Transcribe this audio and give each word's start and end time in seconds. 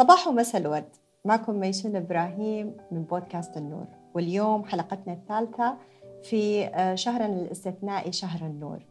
صباح 0.00 0.28
ومساء 0.28 0.60
الورد. 0.60 0.88
معكم 1.24 1.60
ميسون 1.60 1.96
إبراهيم 1.96 2.76
من 2.90 3.02
بودكاست 3.02 3.56
النور. 3.56 3.86
واليوم 4.14 4.64
حلقتنا 4.64 5.12
الثالثة 5.12 5.76
في 6.22 6.64
آه، 6.66 6.94
شهرنا 6.94 7.26
الاستثنائي 7.26 8.12
شهر 8.12 8.40
النور. 8.40 8.86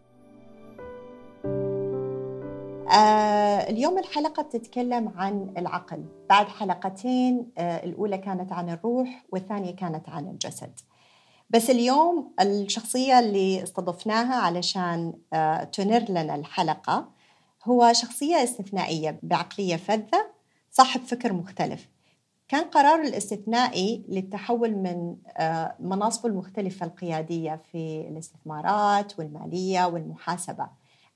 آه 2.91 3.69
اليوم 3.69 3.97
الحلقة 3.97 4.43
بتتكلم 4.43 5.13
عن 5.15 5.53
العقل. 5.57 6.05
بعد 6.29 6.47
حلقتين 6.47 7.51
آه 7.57 7.83
الأولى 7.83 8.17
كانت 8.17 8.51
عن 8.51 8.69
الروح 8.69 9.25
والثانية 9.31 9.75
كانت 9.75 10.09
عن 10.09 10.27
الجسد. 10.27 10.79
بس 11.49 11.69
اليوم 11.69 12.33
الشخصية 12.41 13.19
اللي 13.19 13.63
استضفناها 13.63 14.35
علشان 14.35 15.13
تنر 15.71 16.05
لنا 16.09 16.35
الحلقة 16.35 17.09
هو 17.65 17.93
شخصية 17.93 18.43
استثنائية 18.43 19.19
بعقلية 19.23 19.75
فذة 19.75 20.28
صاحب 20.79 21.01
فكر 21.01 21.33
مختلف. 21.33 21.89
كان 22.47 22.63
قرار 22.63 23.01
الاستثنائي 23.01 24.03
للتحول 24.09 24.75
من 24.75 25.15
آه، 25.37 25.75
مناصبه 25.79 26.29
المختلفة 26.29 26.85
القيادية 26.85 27.61
في 27.71 28.07
الاستثمارات 28.09 29.19
والمالية 29.19 29.85
والمحاسبة 29.85 30.67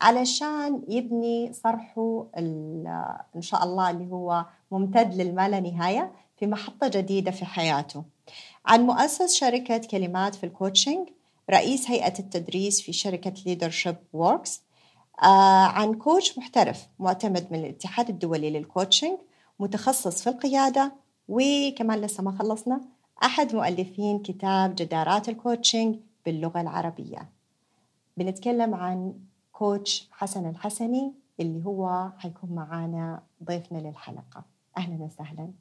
علشان 0.01 0.81
يبني 0.87 1.53
صرحه 1.53 2.27
إن 3.35 3.41
شاء 3.41 3.63
الله 3.63 3.89
اللي 3.89 4.11
هو 4.11 4.45
ممتد 4.71 5.13
للما 5.13 5.49
لا 5.49 5.59
نهاية 5.59 6.11
في 6.37 6.47
محطة 6.47 6.87
جديدة 6.87 7.31
في 7.31 7.45
حياته. 7.45 8.03
عن 8.65 8.81
مؤسس 8.81 9.33
شركة 9.33 9.77
كلمات 9.77 10.35
في 10.35 10.45
ال 10.45 10.52
coaching 10.52 11.09
رئيس 11.49 11.89
هيئة 11.91 12.19
التدريس 12.19 12.81
في 12.81 12.93
شركة 12.93 13.33
Leadership 13.45 13.95
Works 14.13 14.61
آه 15.23 15.65
عن 15.65 15.93
coach 15.93 16.37
محترف 16.37 16.87
معتمد 16.99 17.47
من 17.51 17.59
الاتحاد 17.59 18.09
الدولي 18.09 18.49
لل 18.49 18.63
coaching 18.63 19.17
متخصص 19.59 20.23
في 20.23 20.29
القيادة 20.29 20.91
وكمان 21.27 22.01
لسه 22.01 22.23
ما 22.23 22.37
خلصنا 22.39 22.81
أحد 23.23 23.55
مؤلفين 23.55 24.19
كتاب 24.19 24.75
جدارات 24.75 25.29
ال 25.29 25.36
coaching 25.36 25.95
باللغة 26.25 26.61
العربية. 26.61 27.29
بنتكلم 28.17 28.75
عن 28.75 29.13
coach 29.51 30.07
حسن 30.11 30.49
الحسني 30.49 31.13
اللي 31.39 31.65
هو 31.65 32.09
حيكون 32.17 32.55
معانا 32.55 33.23
ضيفنا 33.43 33.77
للحلقة. 33.77 34.43
أهلا 34.77 35.03
وسهلا. 35.03 35.51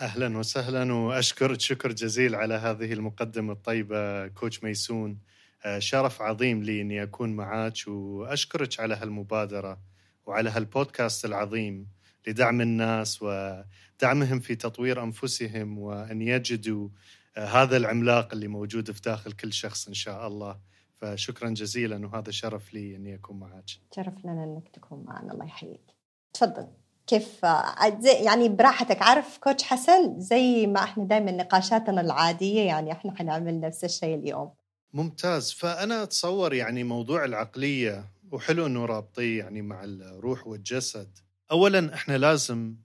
أهلا 0.00 0.38
وسهلا 0.38 0.92
وأشكرك 0.94 1.60
شكر 1.60 1.92
جزيل 1.92 2.34
على 2.34 2.54
هذه 2.54 2.92
المقدمة 2.92 3.52
الطيبة 3.52 4.28
coach 4.28 4.64
ميسون. 4.64 5.18
آه، 5.64 5.78
شرف 5.78 6.22
عظيم 6.22 6.62
لي 6.62 6.80
أني 6.80 7.02
أكون 7.02 7.36
معك 7.36 7.76
وأشكرك 7.86 8.80
على 8.80 8.94
هالمبادرة 8.94 9.78
وعلى 10.26 10.50
هالبودكاست 10.50 11.24
العظيم. 11.24 11.86
لدعم 12.26 12.60
الناس 12.60 13.22
ودعمهم 13.22 14.40
في 14.40 14.54
تطوير 14.54 15.02
أنفسهم 15.02 15.78
وأن 15.78 16.22
يجدوا 16.22 16.88
آه، 17.36 17.46
هذا 17.46 17.76
العملاق 17.76 18.32
اللي 18.32 18.48
موجود 18.48 18.90
في 18.90 19.00
داخل 19.00 19.32
كل 19.32 19.52
شخص 19.52 19.88
إن 19.88 19.94
شاء 19.94 20.26
الله. 20.26 20.58
فشكرا 20.96 21.50
جزيلا 21.50 22.06
وهذا 22.06 22.30
شرف 22.30 22.74
لي 22.74 22.96
اني 22.96 23.14
اكون 23.14 23.38
معك. 23.38 23.64
شرف 23.96 24.24
لنا 24.24 24.44
إنك 24.44 24.68
تكون 24.68 25.04
معنا 25.04 25.32
الله 25.32 25.44
يحييك. 25.44 25.94
تفضل. 26.32 26.66
كيف 27.06 27.44
آه، 27.44 27.74
يعني 28.22 28.48
براحتك 28.48 29.02
عارف 29.02 29.38
كوتش 29.38 29.62
حسن؟ 29.62 30.20
زي 30.20 30.66
ما 30.66 30.84
إحنا 30.84 31.04
دائما 31.04 31.30
نقاشاتنا 31.30 32.00
العادية 32.00 32.62
يعني 32.62 32.92
إحنا 32.92 33.16
حنعمل 33.16 33.60
نفس 33.60 33.84
الشيء 33.84 34.14
اليوم. 34.14 34.50
ممتاز. 34.92 35.52
فأنا 35.52 36.02
أتصور 36.02 36.54
يعني 36.54 36.84
موضوع 36.84 37.24
العقلية 37.24 38.04
وحلو 38.32 38.66
إنه 38.66 38.84
رابطيه 38.84 39.38
يعني 39.38 39.62
مع 39.62 39.84
الروح 39.84 40.46
والجسد 40.46 41.18
اولا 41.54 41.94
إحنا 41.94 42.18
لازم 42.18 42.76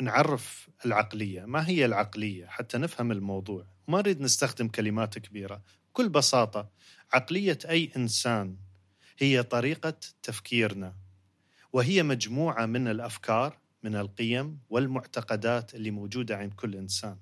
نعرف 0.00 0.68
العقلية، 0.86 1.44
ما 1.44 1.68
هي 1.68 1.84
العقلية؟ 1.84 2.46
حتى 2.46 2.78
نفهم 2.78 3.12
الموضوع، 3.12 3.66
ما 3.88 3.98
نريد 3.98 4.20
نستخدم 4.20 4.68
كلمات 4.68 5.18
كبيرة، 5.18 5.62
بكل 5.88 6.08
بساطة 6.08 6.70
عقلية 7.12 7.58
أي 7.68 7.90
إنسان 7.96 8.56
هي 9.18 9.42
طريقة 9.42 9.94
تفكيرنا 10.22 10.94
وهي 11.72 12.02
مجموعة 12.02 12.66
من 12.66 12.88
الأفكار 12.88 13.58
من 13.82 13.96
القيم 13.96 14.58
والمعتقدات 14.70 15.74
اللي 15.74 15.90
موجودة 15.90 16.36
عند 16.36 16.52
كل 16.52 16.74
إنسان. 16.74 17.16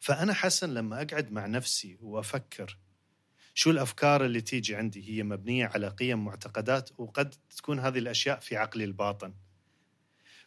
فأنا 0.00 0.32
حسن 0.32 0.74
لما 0.74 1.02
أقعد 1.02 1.32
مع 1.32 1.46
نفسي 1.46 1.98
وأفكر 2.00 2.78
شو 3.54 3.70
الأفكار 3.70 4.24
اللي 4.24 4.40
تيجي 4.40 4.76
عندي. 4.76 5.10
هي 5.10 5.22
مبنية 5.22 5.66
على 5.66 5.88
قيم 5.88 6.24
معتقدات 6.24 6.90
وقد 6.98 7.34
تكون 7.56 7.78
هذه 7.78 7.98
الأشياء 7.98 8.40
في 8.40 8.56
عقلي 8.56 8.84
الباطن. 8.84 9.34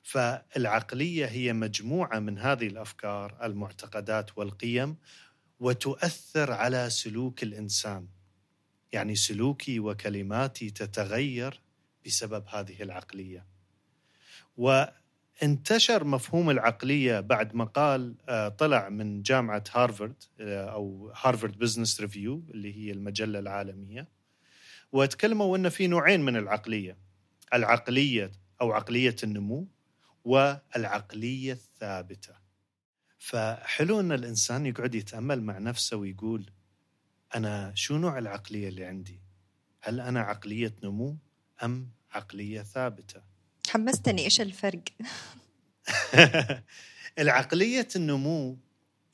فالعقلية 0.03 1.25
هي 1.25 1.53
مجموعة 1.53 2.19
من 2.19 2.40
هذه 2.40 2.68
الأفكار 2.68 3.38
المعتقدات 3.44 4.38
والقيم 4.38 4.97
وتؤثر 5.59 6.52
على 6.52 6.90
سلوك 6.90 7.44
الإنسان. 7.44 8.08
يعني 8.91 9.16
سلوكي 9.16 9.80
وكلماتي 9.80 10.69
تتغير 10.69 11.62
بسبب 12.06 12.44
هذه 12.47 12.84
العقلية. 12.84 13.46
وانتشر 14.58 16.03
مفهوم 16.03 16.50
العقلية 16.50 17.20
بعد 17.20 17.56
مقال 17.56 18.16
آه، 18.30 18.50
طلع 18.50 18.90
من 18.90 19.22
جامعة 19.22 19.64
هارفارد 19.72 20.24
آه، 20.40 20.66
أو 20.66 21.12
Harvard 21.16 21.58
Business 21.58 22.02
Review 22.02 22.44
اللي 22.50 22.78
هي 22.78 22.91
المجلة 22.91 23.40
العالمية 23.40 24.08
وتكلموا 24.91 25.58
إن 25.58 25.70
في 25.70 25.88
نوعين 25.88 26.22
من 26.22 26.35
العقلية 26.35 26.97
العقلية 27.53 28.31
أو 28.62 28.72
عقلية 28.72 29.16
النمو 29.24 29.68
والعقلية 30.23 31.53
الثابتة. 31.53 32.34
فحلو 33.17 34.00
أن 34.00 34.11
الإنسان 34.11 34.66
يقعد 34.66 34.95
يتأمل 34.95 35.44
مع 35.44 35.57
نفسه 35.57 35.97
ويقول 35.97 36.51
أنا 37.35 37.72
شو 37.75 37.97
نوع 37.97 38.17
العقلية 38.17 38.69
اللي 38.69 38.85
عندي؟ 38.85 39.22
هل 39.81 40.00
أنا 40.00 40.22
عقلية 40.22 40.75
نمو 40.84 41.17
أم 41.63 41.89
عقلية 42.11 42.61
ثابتة؟ 42.61 43.22
حمستني 43.69 44.25
إيش 44.25 44.41
الفرق؟ 44.41 44.84
العقلية 47.19 47.88
النمو 47.95 48.57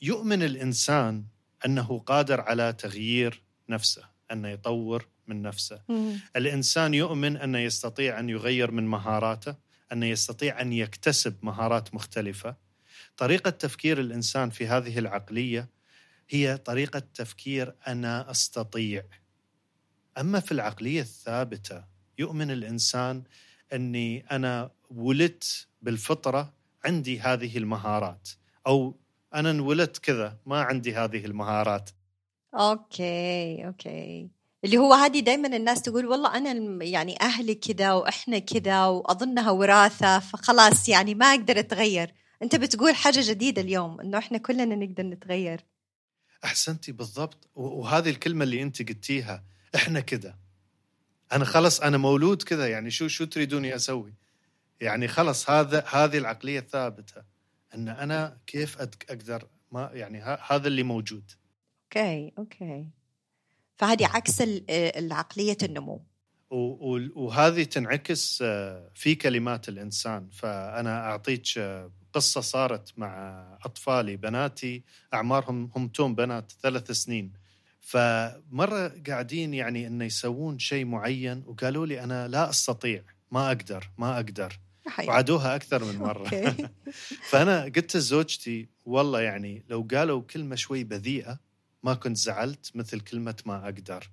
يؤمن 0.02 0.44
الإنسان 0.44 1.26
أنه 1.66 2.00
قادر 2.00 2.42
على 2.42 2.74
تغيير 2.74 3.42
نفسه 3.70 4.04
أنه 4.32 4.50
يطور 4.50 5.08
من 5.28 5.42
نفسه. 5.42 5.82
الإنسان 6.36 6.94
يؤمن 6.94 7.38
أنه 7.38 7.60
يستطيع 7.60 8.20
أن 8.20 8.30
يغير 8.30 8.72
من 8.72 8.88
مهاراته. 8.88 9.56
انه 9.92 10.06
يستطيع 10.06 10.62
أن 10.62 10.74
يكتسب 10.74 11.38
مهارات 11.42 11.94
مختلفة. 11.94 12.56
طريقة 13.18 13.50
تفكير 13.50 14.00
الإنسان 14.00 14.50
في 14.50 14.68
هذه 14.68 15.00
العقلية 15.00 15.70
هي 16.30 16.58
طريقة 16.58 17.00
تفكير 17.00 17.76
أنا 17.88 18.32
أستطيع. 18.32 19.04
أما 20.18 20.40
في 20.40 20.52
العقلية 20.52 21.02
الثابتة 21.02 21.84
يؤمن 22.18 22.52
الإنسان 22.52 23.24
أني 23.74 24.26
أنا 24.32 24.72
ولدت 24.90 25.68
بالفطرة 25.82 26.54
عندي 26.86 27.20
هذه 27.20 27.58
المهارات 27.58 28.30
أو 28.68 29.00
أنا 29.34 29.52
انولدت 29.52 29.98
كذا 29.98 30.38
ما 30.46 30.62
عندي 30.62 30.96
هذه 30.96 31.26
المهارات. 31.26 31.90
okay 32.54 33.68
okay. 33.68 34.30
اللي 34.66 34.78
هو 34.78 34.94
هذه 34.94 35.20
دائما 35.20 35.56
الناس 35.56 35.82
تقول 35.82 36.06
والله 36.06 36.38
أنا 36.38 36.84
يعني 36.84 37.22
أهلي 37.22 37.56
كذا 37.56 37.94
وإحنا 37.94 38.40
كذا 38.40 38.86
وأظنها 38.86 39.52
وراثة 39.52 40.20
فخلاص 40.20 40.90
يعني 40.90 41.16
ما 41.16 41.26
أقدر 41.26 41.60
أتغير. 41.60 42.14
أنت 42.42 42.56
بتقول 42.56 42.96
حاجة 42.96 43.22
جديدة 43.24 43.62
اليوم 43.62 44.02
إنه 44.02 44.18
إحنا 44.18 44.38
كلنا 44.38 44.76
نقدر 44.76 45.04
نتغير. 45.04 45.66
احسنتي 46.44 46.92
بالضبط. 46.92 47.50
وهذه 47.56 48.10
الكلمة 48.10 48.44
اللي 48.44 48.62
أنت 48.62 48.90
قلتيها 48.90 49.44
إحنا 49.76 50.00
كذا. 50.00 50.36
أنا 51.32 51.46
خلص 51.46 51.82
أنا 51.82 51.98
مولود 51.98 52.44
كذا 52.44 52.68
يعني 52.68 52.92
شو 52.92 53.08
شو 53.08 53.26
تريدوني 53.26 53.76
أسوي؟ 53.76 54.14
يعني 54.82 55.08
خلص 55.08 55.50
هذا 55.50 55.84
هذه 55.88 56.18
العقلية 56.18 56.60
الثابتة 56.60 57.24
إن 57.76 57.90
أنا 57.90 58.38
كيف 58.48 58.78
أقدر 58.82 59.48
ما 59.72 59.90
يعني 59.94 60.22
هذا 60.22 60.68
اللي 60.68 60.84
موجود. 60.84 61.32
okay 61.84 62.32
okay. 62.38 62.99
فهذه 63.80 64.06
عكس 64.06 64.42
العقلية 64.70 65.58
النمو. 65.64 66.02
وهذه 67.16 67.64
تنعكس 67.64 68.40
آه، 68.42 68.92
في 68.96 69.16
كلمات 69.16 69.70
الإنسان. 69.70 70.30
فأنا 70.30 71.00
أعطيك 71.00 71.58
آه، 71.58 71.92
قصة 72.14 72.42
صارت 72.42 72.94
مع 72.98 73.44
أطفالي 73.66 74.18
بناتي 74.18 74.84
أعمارهم 75.14 75.72
هم 75.76 75.88
توم 75.88 76.16
بنات 76.16 76.52
ثلاث 76.62 76.92
سنين. 76.92 77.34
فمرة 77.82 78.94
قاعدين 79.08 79.54
يعني 79.54 79.88
أنه 79.88 80.06
يسوون 80.06 80.60
شيء 80.60 80.86
معين 80.86 81.44
وقالوا 81.48 81.86
لي 81.86 82.04
أنا 82.04 82.28
لا 82.28 82.50
أستطيع 82.50 83.04
ما 83.32 83.48
أقدر 83.48 83.90
ما 83.98 84.16
أقدر. 84.16 84.60
وعادوها 85.08 85.56
أكثر 85.56 85.84
من 85.84 85.96
مرة. 86.00 86.56
فأنا 87.30 87.64
قلت 87.64 87.98
لزوجتي 87.98 88.70
والله 88.86 89.22
يعني 89.22 89.64
لو 89.70 89.88
قالوا 89.92 90.22
كلمة 90.22 90.56
شوي 90.56 90.84
بذيئة 90.84 91.49
ما 91.84 91.94
كنت 91.94 92.18
زعلت 92.18 92.72
مثل 92.76 93.00
كلمة 93.00 93.36
ما 93.46 93.64
أقدر. 93.64 94.10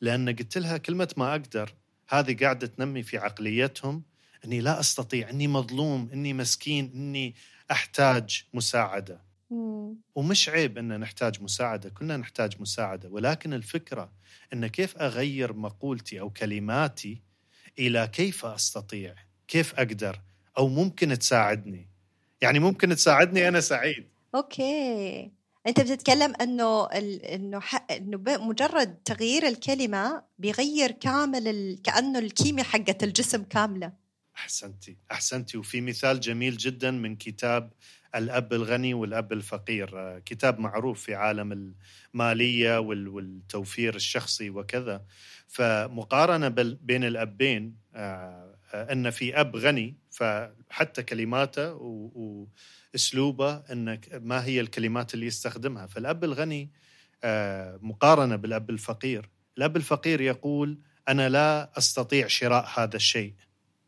لأن 0.00 0.28
قلت 0.36 0.58
لها 0.58 0.76
كلمة 0.76 1.14
ما 1.16 1.30
أقدر 1.30 1.74
هذه 2.08 2.36
قاعدة 2.36 2.66
تنمي 2.66 3.02
في 3.02 3.18
عقليتهم 3.18 4.02
أني 4.44 4.60
لا 4.60 4.80
أستطيع 4.80 5.30
أني 5.30 5.48
مظلوم 5.48 6.10
أني 6.12 6.32
مسكين 6.32 6.90
أني 6.94 7.34
أحتاج 7.70 8.44
مساعدة. 8.54 9.20
مم. 9.50 9.94
ومش 10.14 10.48
عيب 10.48 10.78
إن 10.78 11.00
نحتاج 11.00 11.42
مساعدة 11.42 11.88
كلنا 11.90 12.16
نحتاج 12.16 12.60
مساعدة. 12.60 13.08
ولكن 13.08 13.52
الفكرة 13.54 14.12
إن 14.52 14.66
كيف 14.66 14.96
أغير 14.98 15.52
مقولتي 15.52 16.20
أو 16.20 16.30
كلماتي 16.30 17.22
إلى 17.78 18.08
كيف 18.12 18.44
أستطيع 18.46 19.14
كيف 19.48 19.74
أقدر 19.74 20.20
أو 20.58 20.68
ممكن 20.68 21.18
تساعدني. 21.18 21.88
يعني 22.42 22.58
ممكن 22.58 22.88
تساعدني 22.96 23.48
أنا 23.48 23.60
سعيد. 23.60 24.08
أوكي. 24.34 25.32
أنت 25.66 25.80
بتتكلم 25.80 26.34
إنه. 26.40 26.84
إنه. 26.86 27.60
إنه. 27.90 28.18
مجرد 28.28 28.94
تغيير 29.04 29.46
الكلمة 29.48 30.22
بيغير 30.38 30.90
كامل 30.90 31.48
ال... 31.48 31.82
كأنه 31.82 32.18
الكيمياء 32.18 32.66
حقت 32.66 33.02
الجسم 33.02 33.42
كاملة 33.42 33.92
أحسنتي 34.36 34.96
أحسنتي 35.12 35.58
وفي 35.58 35.80
مثال 35.80 36.20
جميل 36.20 36.56
جدا 36.56 36.90
من 36.90 37.16
كتاب 37.16 37.70
الأب 38.14 38.52
الغني 38.52 38.94
والأب 38.94 39.32
الفقير 39.32 40.18
كتاب 40.18 40.58
معروف 40.60 41.00
في 41.02 41.14
عالم 41.14 41.72
المالية 42.14 42.78
وال- 42.80 43.08
والتوفير 43.08 43.94
الشخصي 43.94 44.50
وكذا 44.50 45.04
فمقارنة 45.48 46.48
بين 46.82 47.04
الأبين 47.04 47.76
آه، 47.94 48.43
أن 48.74 49.10
في 49.10 49.40
أب 49.40 49.56
غني 49.56 49.96
فحتى 50.10 51.02
كلماته 51.02 51.72
وأسلوبه 52.94 53.56
أن 53.56 54.00
ما 54.12 54.44
هي 54.44 54.60
الكلمات 54.60 55.14
اللي 55.14 55.26
يستخدمها. 55.26 55.86
فالأب 55.86 56.24
الغني 56.24 56.70
آه، 57.24 57.78
مقارنة 57.82 58.36
بالأب 58.36 58.70
الفقير. 58.70 59.30
الأب 59.58 59.76
الفقير 59.76 60.20
يقول 60.20 60.80
أنا 61.08 61.28
لا 61.28 61.78
أستطيع 61.78 62.26
شراء 62.26 62.66
هذا 62.78 62.96
الشيء. 62.96 63.34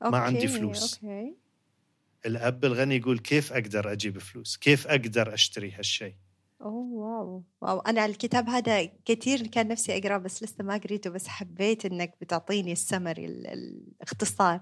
ما 0.02 0.18
عندي 0.18 0.46
okay، 0.46 0.58
فلوس. 0.58 0.94
okay. 1.04 1.34
الأب 2.26 2.64
الغني 2.64 2.96
يقول 2.96 3.18
كيف 3.18 3.52
أقدر 3.52 3.92
أجيب 3.92 4.18
فلوس؟ 4.18 4.56
كيف 4.56 4.86
أقدر 4.86 5.34
أشتري 5.34 5.70
هالشيء؟ 5.72 6.14
أوه 6.62 6.74
wow 6.92 7.44
wow. 7.60 7.78
أنا 7.80 8.06
الكتاب 8.06 8.48
هذا 8.48 8.84
كثير 9.04 9.46
كان 9.46 9.68
نفسي 9.68 9.98
أقرأه 9.98 10.18
بس 10.18 10.42
لسه 10.42 10.64
ما 10.64 10.76
قريته 10.76 11.10
بس 11.10 11.28
حبيت 11.28 11.84
إنك 11.86 12.14
بتعطيني 12.20 12.72
السمري 12.72 13.24
ال- 13.26 13.46
الاختصار. 13.46 14.60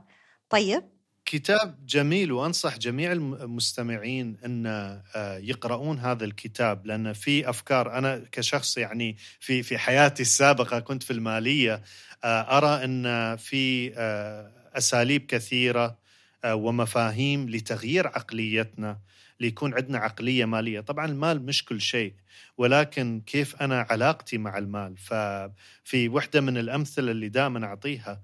طيب. 0.50 0.82
كتاب 1.24 1.86
جميل 1.86 2.32
وأنصح 2.32 2.78
جميع 2.78 3.12
الم- 3.12 3.34
المستمعين 3.34 4.36
إن 4.44 4.66
آه، 4.66 5.38
يقرؤون 5.38 5.98
هذا 5.98 6.24
الكتاب 6.24 6.86
لأن 6.86 7.12
في 7.12 7.48
أفكار 7.50 7.98
أنا 7.98 8.24
كشخص 8.32 8.78
يعني 8.78 9.16
في 9.40 9.62
في 9.62 9.78
حياتي 9.78 10.22
السابقة 10.22 10.78
كنت 10.80 11.02
في 11.02 11.12
المالية 11.12 11.82
آه، 12.24 12.58
أرى 12.58 12.84
إن 12.84 13.36
في 13.36 13.92
آه، 13.96 14.52
أساليب 14.74 15.26
كثيرة 15.26 15.98
ومفاهيم 16.46 17.50
لتغيير 17.50 18.06
عقليتنا 18.06 18.98
ليكون 19.40 19.74
عندنا 19.74 19.98
عقلية 19.98 20.44
مالية، 20.44 20.80
طبعا 20.80 21.06
المال 21.06 21.46
مش 21.46 21.64
كل 21.64 21.80
شيء 21.80 22.14
ولكن 22.58 23.22
كيف 23.26 23.62
أنا 23.62 23.86
علاقتي 23.90 24.38
مع 24.38 24.58
المال، 24.58 24.96
ففي 24.98 26.08
وحدة 26.08 26.40
من 26.40 26.58
الأمثلة 26.58 27.10
اللي 27.10 27.28
دائما 27.28 27.66
أعطيها 27.66 28.22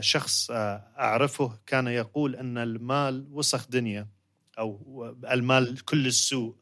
شخص 0.00 0.50
آه، 0.50 0.92
أعرفه 0.98 1.58
كان 1.66 1.86
يقول 1.86 2.36
أن 2.36 2.58
المال 2.58 3.26
وسخ 3.30 3.68
دنيا 3.68 4.08
أو 4.58 5.04
المال 5.30 5.84
كل 5.84 6.06
السوء. 6.06 6.56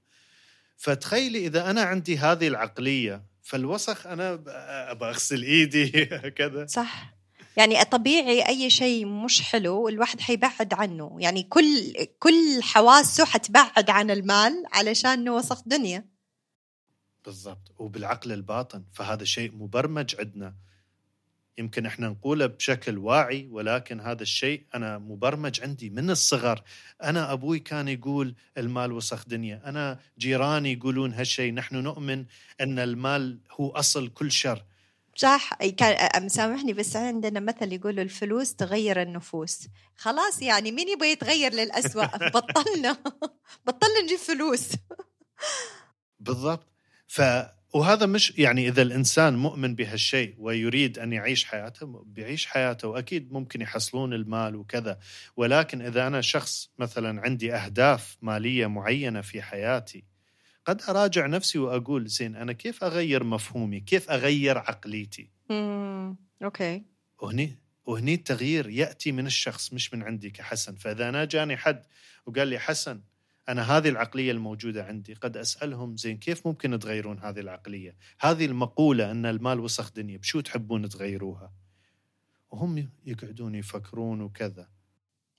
فتخيلي 0.77 1.47
إذا 1.47 1.71
أنا 1.71 1.83
عندي 1.83 2.19
هذه 2.19 2.49
العقلية 2.49 3.23
فالوسخ 3.43 4.07
أنا 4.07 4.35
ب- 4.35 4.49
ابى 4.89 5.05
أغسل 5.05 5.43
إيدي 5.43 5.89
كذا. 6.39 6.67
صح. 6.67 7.15
يعني 7.57 7.85
طبيعي 7.85 8.49
أي 8.49 8.71
شيء 8.71 9.07
مش 9.07 9.43
حلو 9.43 9.89
الواحد 9.89 10.21
حيبعد 10.21 10.75
عنه. 10.75 11.17
يعني 11.21 11.43
كل 11.43 11.93
كل 12.19 12.63
حواسه 12.63 13.25
حتبعد 13.25 13.91
عن 13.91 14.11
المال 14.11 14.65
علشان 14.73 15.11
إنه 15.11 15.35
وسخ 15.37 15.63
دنيا. 15.69 16.05
بالضبط. 17.25 17.75
وبالعقل 17.79 18.33
الباطن 18.33 18.85
فهذا 18.93 19.25
شيء 19.25 19.53
مبرمج 19.55 20.15
عندنا. 20.19 20.55
يمكن 21.61 21.87
إحنا 21.87 22.09
نقوله 22.09 22.47
بشكل 22.47 22.99
واعي 22.99 23.49
ولكن 23.51 24.01
هذا 24.01 24.23
الشيء 24.23 24.63
أنا 24.75 24.99
مبرمج 24.99 25.61
عندي 25.61 25.91
من 25.91 26.11
الصغر. 26.11 26.63
أنا 27.03 27.33
أبوي 27.33 27.59
كان 27.59 27.89
يقول 27.89 28.35
المال 28.59 28.93
وسخ 28.93 29.29
دنيا. 29.29 29.63
أنا 29.65 29.99
جيراني 30.19 30.73
يقولون 30.73 31.13
هالشيء. 31.13 31.55
نحن 31.55 31.77
نؤمن 31.77 32.25
أن 32.61 32.79
المال 32.79 33.39
هو 33.53 33.71
أصل 33.71 34.09
كل 34.09 34.33
شر. 34.33 34.65
صح؟ 35.17 35.55
كان 35.55 36.25
مسامحني 36.25 36.73
بس 36.73 36.97
عندنا 36.97 37.41
مثل 37.41 37.73
يقولوا 37.73 38.03
الفلوس 38.03 38.55
تغير 38.55 39.03
النفوس. 39.03 39.69
خلاص 39.97 40.43
يعني 40.43 40.73
مين 40.73 40.89
يبغى 40.89 41.13
يتغير 41.13 41.53
للأسوأ؟ 41.53 42.07
بطلنا. 42.35 42.97
بطلنا 43.67 44.01
نجيب 44.05 44.19
فلوس. 44.19 44.69
بالضبط. 46.21 46.67
ف 47.07 47.21
وهذا 47.73 48.07
مش 48.07 48.39
يعني 48.39 48.69
إذا 48.69 48.83
الإنسان 48.83 49.37
مؤمن 49.37 49.75
بهالشيء 49.75 50.35
ويريد 50.39 50.99
أن 50.99 51.13
يعيش 51.13 51.45
حياته 51.45 52.05
بيعيش 52.07 52.47
حياته 52.47 52.89
وأكيد 52.89 53.33
ممكن 53.33 53.61
يحصلون 53.61 54.13
المال 54.13 54.57
وكذا 54.57 54.99
ولكن 55.37 55.83
إذا 55.83 56.07
أنا 56.07 56.21
شخص 56.21 56.71
مثلا 56.79 57.21
عندي 57.21 57.55
أهداف 57.55 58.17
مالية 58.23 58.67
معينة 58.67 59.21
في 59.21 59.43
حياتي 59.43 60.05
قد 60.65 60.83
أراجع 60.89 61.27
نفسي 61.27 61.59
وأقول 61.59 62.07
زين 62.07 62.37
أنا 62.37 62.53
كيف 62.53 62.85
أغير 62.85 63.25
مفهومي؟ 63.25 63.81
كيف 63.81 64.11
أغير 64.11 64.59
عقليتي؟ 64.59 65.31
امم 65.51 66.17
أوكي 66.45 66.83
وهني 67.19 67.59
وهني 67.87 68.15
التغيير 68.15 68.69
يأتي 68.69 69.13
من 69.13 69.27
الشخص 69.27 69.73
مش 69.73 69.95
من 69.95 70.03
عندي 70.03 70.31
كحسن، 70.31 70.75
فإذا 70.75 71.09
أنا 71.09 71.25
جاني 71.25 71.57
حد 71.57 71.83
وقال 72.27 72.49
لي 72.49 72.59
حسن 72.59 73.01
أنا 73.51 73.63
هذه 73.63 73.89
العقلية 73.89 74.33
الموجودة 74.33 74.85
عندي، 74.85 75.15
قد 75.15 75.37
أسألهم 75.37 75.97
زين 75.97 76.19
كيف 76.19 76.47
ممكن 76.47 76.79
تغيرون 76.79 77.19
هذه 77.19 77.41
العقلية؟ 77.41 77.97
هذه 78.21 78.45
المقولة 78.47 79.11
أن 79.11 79.27
المال 79.27 79.61
وسخ 79.61 79.93
دنيا، 79.93 80.19
بشو 80.19 80.41
تحبون 80.41 80.89
تغيروها؟ 80.89 81.53
وهم 82.51 82.91
يقعدون 83.07 83.55
يفكرون 83.55 84.21
وكذا. 84.21 84.69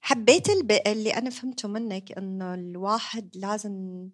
حبيت. 0.01 0.49
اللي 0.87 1.13
أنا 1.13 1.29
فهمته 1.29 1.67
منك 1.67 2.11
إنه 2.11 2.53
الواحد 2.53 3.29
لازم 3.35 4.09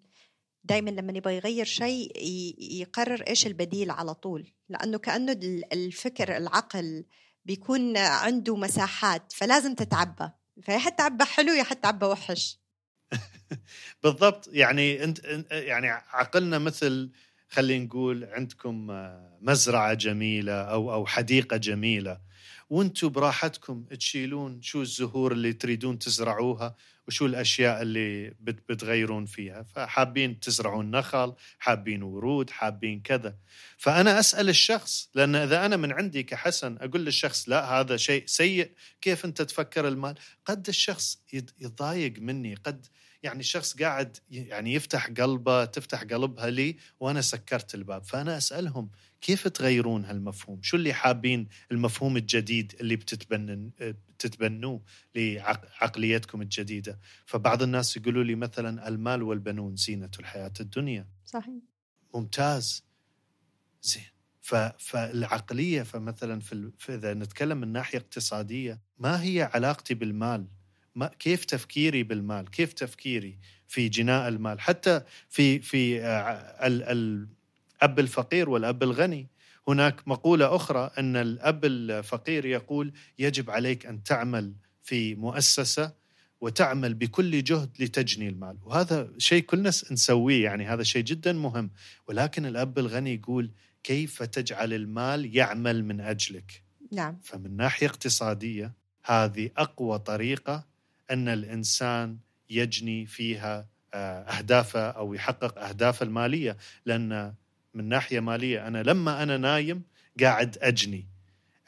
دائما 0.64 0.90
لما 0.90 1.12
يبغى 1.12 1.36
يغير 1.36 1.64
شيء. 1.64 2.12
يقرر 2.80 3.22
إيش 3.22 3.46
البديل 3.46 3.90
على 3.90 4.14
طول 4.14 4.52
لأنه 4.68 4.98
كأنه 4.98 5.32
ال- 5.32 5.72
الفكر 5.72 6.36
العقل 6.36 7.04
بيكون 7.44 7.96
عنده 7.96 8.56
مساحات 8.56 9.32
فلازم 9.32 9.74
تتعبى 9.74 10.30
فيا 10.62 10.78
حتعبى 10.78 11.24
حلو 11.24 11.52
يا 11.52 11.62
حتعبى 11.62 12.06
وحش 12.06 12.58
بالضبط. 14.02 14.48
يعني 14.52 15.04
انت 15.04 15.20
يعني 15.50 15.88
عقلنا 15.90 16.58
مثل 16.58 17.10
خلينا 17.48 17.84
نقول 17.84 18.24
عندكم 18.24 18.90
آه، 18.90 19.38
مزرعة 19.40 19.94
جميلة 19.94 20.52
أو 20.52 20.92
أو 20.92 21.06
حديقة 21.06 21.56
جميلة. 21.56 22.20
وأنتم 22.70 23.08
براحتكم 23.08 23.84
تشيلون 23.84 24.62
شو 24.62 24.82
الزهور 24.82 25.32
اللي 25.32 25.52
تريدون 25.52 25.98
تزرعوها 25.98 26.76
وشو 27.08 27.26
الأشياء 27.26 27.82
اللي 27.82 28.34
بت- 28.40 28.62
بتغيرون 28.68 29.26
فيها. 29.26 29.62
فحابين 29.62 30.40
تزرعون 30.40 30.90
نخل 30.90 31.34
حابين 31.58 32.02
ورود 32.02 32.50
حابين 32.50 33.00
كذا. 33.00 33.36
فأنا 33.76 34.18
أسأل 34.20 34.48
الشخص 34.48 35.10
لأن 35.14 35.34
إذا 35.36 35.66
أنا 35.66 35.76
من 35.76 35.92
عندي 35.92 36.22
كحسن 36.22 36.76
أقول 36.80 37.04
للشخص 37.04 37.48
لا 37.48 37.80
هذا 37.80 37.96
شيء 37.96 38.22
سيء 38.26 38.70
كيف 39.00 39.24
أنت 39.24 39.42
تفكر 39.42 39.88
المال؟ 39.88 40.14
قد 40.44 40.68
الشخص 40.68 41.18
يت- 41.32 41.50
يتضايق 41.60 42.12
مني 42.18 42.54
قد 42.54 42.86
يعني 43.22 43.40
الشخص 43.40 43.76
قاعد 43.76 44.16
يعني 44.30 44.74
يفتح 44.74 45.06
قلبه 45.10 45.64
تفتح 45.64 46.02
قلبها 46.02 46.50
لي 46.50 46.76
وأنا 47.00 47.20
سكرت 47.20 47.74
الباب 47.74 48.04
فأنا 48.04 48.36
أسألهم 48.36 48.90
كيف 49.20 49.48
تغيرون 49.48 50.04
هالمفهوم 50.04 50.62
شو 50.62 50.76
اللي 50.76 50.92
حابين 50.92 51.48
المفهوم 51.72 52.16
الجديد 52.16 52.74
اللي 52.80 52.96
بتتبنن 52.96 53.70
بتتبنوه 54.08 54.82
لعقليتكم 55.14 56.42
الجديدة 56.42 56.98
فبعض 57.26 57.62
الناس 57.62 57.96
يقولوا 57.96 58.24
لي 58.24 58.34
مثلا 58.34 58.88
المال 58.88 59.22
والبنون 59.22 59.76
زينة 59.76 60.10
الحياة 60.18 60.52
الدنيا 60.60 61.06
صحيح 61.24 61.54
ممتاز 62.14 62.84
زين. 63.82 64.02
فالعقلية 64.78 65.82
فمثلا. 65.82 66.40
في 66.78 66.94
إذا 66.94 67.14
نتكلم 67.14 67.58
من 67.58 67.68
ناحية 67.68 67.98
اقتصادية 67.98 68.80
ما 68.98 69.22
هي 69.22 69.50
علاقتي 69.54 69.94
بالمال؟ 69.94 70.46
ما 70.98 71.10
كيف 71.18 71.44
تفكيري 71.44 72.02
بالمال؟ 72.02 72.50
كيف 72.50 72.72
تفكيري 72.72 73.38
في 73.68 73.88
جناء 73.88 74.28
المال؟ 74.28 74.60
حتى 74.60 75.02
في 75.28 75.58
في 75.60 76.02
آه، 76.02 76.66
ال... 76.66 76.82
الأب 77.82 77.98
الفقير 77.98 78.50
والأب 78.50 78.82
الغني. 78.82 79.26
هناك 79.68 80.08
مقولة 80.08 80.56
أخرى 80.56 80.90
أن 80.98 81.16
الأب 81.16 81.64
الفقير 81.64 82.46
يقول 82.46 82.92
يجب 83.18 83.50
عليك 83.50 83.86
أن 83.86 84.02
تعمل 84.02 84.54
في 84.82 85.14
مؤسسة 85.14 85.92
وتعمل 86.40 86.94
بكل 86.94 87.44
جهد 87.44 87.70
لتجني 87.80 88.28
المال. 88.28 88.58
وهذا 88.64 89.10
شيء 89.18 89.42
كلنا 89.42 89.68
نسويه 89.68 90.44
يعني 90.44 90.66
هذا 90.66 90.82
شيء 90.82 91.02
جدا 91.02 91.32
مهم. 91.32 91.70
ولكن 92.08 92.46
الأب 92.46 92.78
الغني 92.78 93.14
يقول 93.14 93.50
كيف 93.82 94.22
تجعل 94.22 94.72
المال 94.72 95.36
يعمل 95.36 95.84
من 95.84 96.00
أجلك؟ 96.00 96.62
نعم. 96.92 97.18
فمن 97.22 97.56
ناحية 97.56 97.86
اقتصادية 97.86 98.74
هذه 99.04 99.50
أقوى 99.56 99.98
طريقة 99.98 100.66
أن 101.10 101.28
الإنسان 101.28 102.18
يجني 102.50 103.06
فيها 103.06 103.68
اهدافه 103.94 104.90
أو 104.90 105.14
يحقق 105.14 105.58
اهدافه 105.58 106.04
المالية. 106.04 106.56
لأن 106.86 107.34
من 107.74 107.88
ناحية 107.88 108.20
مالية 108.20 108.68
أنا 108.68 108.82
لما 108.82 109.22
أنا 109.22 109.36
نايم 109.36 109.82
قاعد 110.20 110.58
أجني 110.60 111.06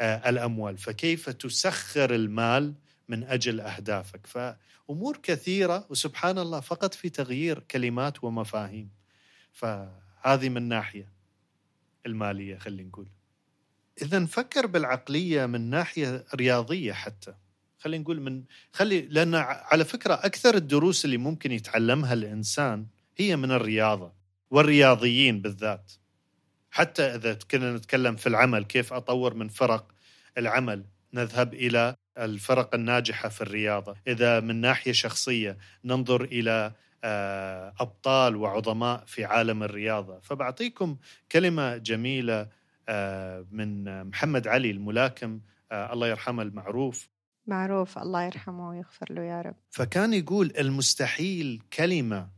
الأموال. 0.01 0.79
فكيف 0.79 1.31
تسخر 1.31 2.15
المال 2.15 2.75
من 3.09 3.25
أجل 3.25 3.61
أهدافك؟ 3.61 4.27
فأمور 4.27 5.17
كثيرة 5.23 5.87
وسبحان 5.91 6.39
الله 6.39 6.61
فقط 6.61 6.95
في 6.95 7.09
تغيير 7.09 7.59
كلمات 7.59 8.25
ومفاهيم. 8.25 8.91
فهذه 9.53 10.49
من 10.49 10.63
ناحية 10.69 11.13
المالية 12.07 12.59
خلينا 12.59 12.89
نقول. 12.89 13.09
اذا 14.03 14.19
نفكر 14.19 14.67
بالعقلية 14.67 15.47
من 15.47 15.71
ناحية 15.71 16.25
رياضية 16.35 16.93
حتى. 16.93 17.35
خلينا 17.81 18.03
نقول 18.03 18.21
من 18.21 18.43
خلي 18.73 19.01
لأن 19.01 19.35
على 19.45 19.85
فكرة 19.85 20.15
أكثر 20.15 20.55
الدروس 20.55 21.05
اللي 21.05 21.17
ممكن 21.17 21.53
يتعلمها 21.53 22.13
الإنسان 22.13 22.87
هي 23.17 23.37
من 23.37 23.51
الرياضة 23.51 24.13
والرياضيين 24.51 25.41
بالذات. 25.43 25.93
حتى 26.71 27.03
إذا 27.03 27.39
كنا 27.51 27.77
نتكلم 27.77 28.17
في 28.17 28.27
العمل 28.27 28.65
كيف 28.65 28.93
أطور 28.93 29.35
من 29.35 29.49
فرق 29.49 29.93
العمل؟ 30.39 30.85
نذهب 31.15 31.55
إلى 31.55 31.97
الفرق 32.19 32.75
الناجحة 32.75 33.29
في 33.29 33.41
الرياضة، 33.41 33.97
إذا 34.07 34.41
من 34.41 34.61
ناحية 34.61 34.93
شخصية 34.93 35.59
ننظر 35.85 36.25
إلى 36.25 36.73
آه، 37.05 37.75
أبطال 37.81 38.37
وعظماء 38.37 39.05
في 39.07 39.25
عالم 39.25 39.63
الرياضة، 39.63 40.21
فبعطيكم 40.21 40.97
كلمة 41.33 41.77
جميلة 41.77 42.49
آه، 42.89 43.47
من 43.51 44.05
محمد 44.05 44.49
علي 44.49 44.71
الملاكم 44.71 45.41
آه، 45.73 45.93
الله 45.93 46.09
يرحمه 46.09 46.43
المعروف. 46.43 47.09
معروف 47.51 47.99
الله 47.99 48.23
يرحمه 48.23 48.69
ويغفر 48.69 49.13
له 49.13 49.23
يا 49.23 49.43
رب. 49.43 49.55
فكان 49.71 50.13
يقول 50.13 50.53
المستحيل 50.59 51.63
كلمة 51.73 52.29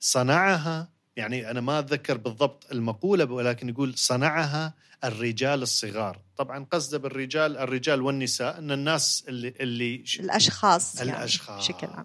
صنعها 0.00 0.88
يعني 1.16 1.50
أنا 1.50 1.60
ما 1.60 1.78
أتذكر 1.78 2.16
بالضبط 2.16 2.72
المقولة 2.72 3.24
ولكن 3.24 3.68
يقول 3.68 3.94
صنعها 3.98 4.74
الرجال 5.04 5.62
الصغار. 5.62 6.20
طبعا 6.36 6.64
قصده 6.70 6.98
بالرجال 6.98 7.56
الرجال 7.56 8.02
والنساء 8.02 8.58
أن 8.58 8.70
الناس 8.72 9.24
اللي 9.28 9.54
اللي 9.60 10.04
الاشخاص 10.20 11.00
الأشخاص 11.00 11.70
يعني 11.70 11.78
بشكل 11.78 11.86
عام. 11.86 12.04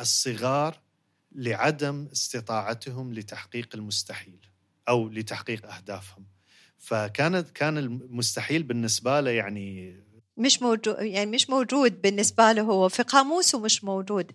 الصغار 0.00 0.76
لعدم 1.32 2.08
استطاعتهم 2.12 3.14
لتحقيق 3.14 3.68
المستحيل 3.74 4.40
أو 4.88 5.08
لتحقيق 5.08 5.72
أهدافهم. 5.74 6.24
فكانت 6.78 7.50
كان 7.50 7.78
المستحيل 7.78 8.62
بالنسبة 8.62 9.20
له 9.20 9.30
يعني 9.30 9.96
مش 10.38 10.62
موجود 10.62 10.96
يعني 10.98 11.30
مش 11.30 11.50
موجود 11.50 12.02
بالنسبة 12.02 12.52
له 12.52 12.62
هو. 12.62 12.88
في 12.88 13.02
قاموسه 13.02 13.58
مش 13.58 13.84
موجود. 13.84 14.32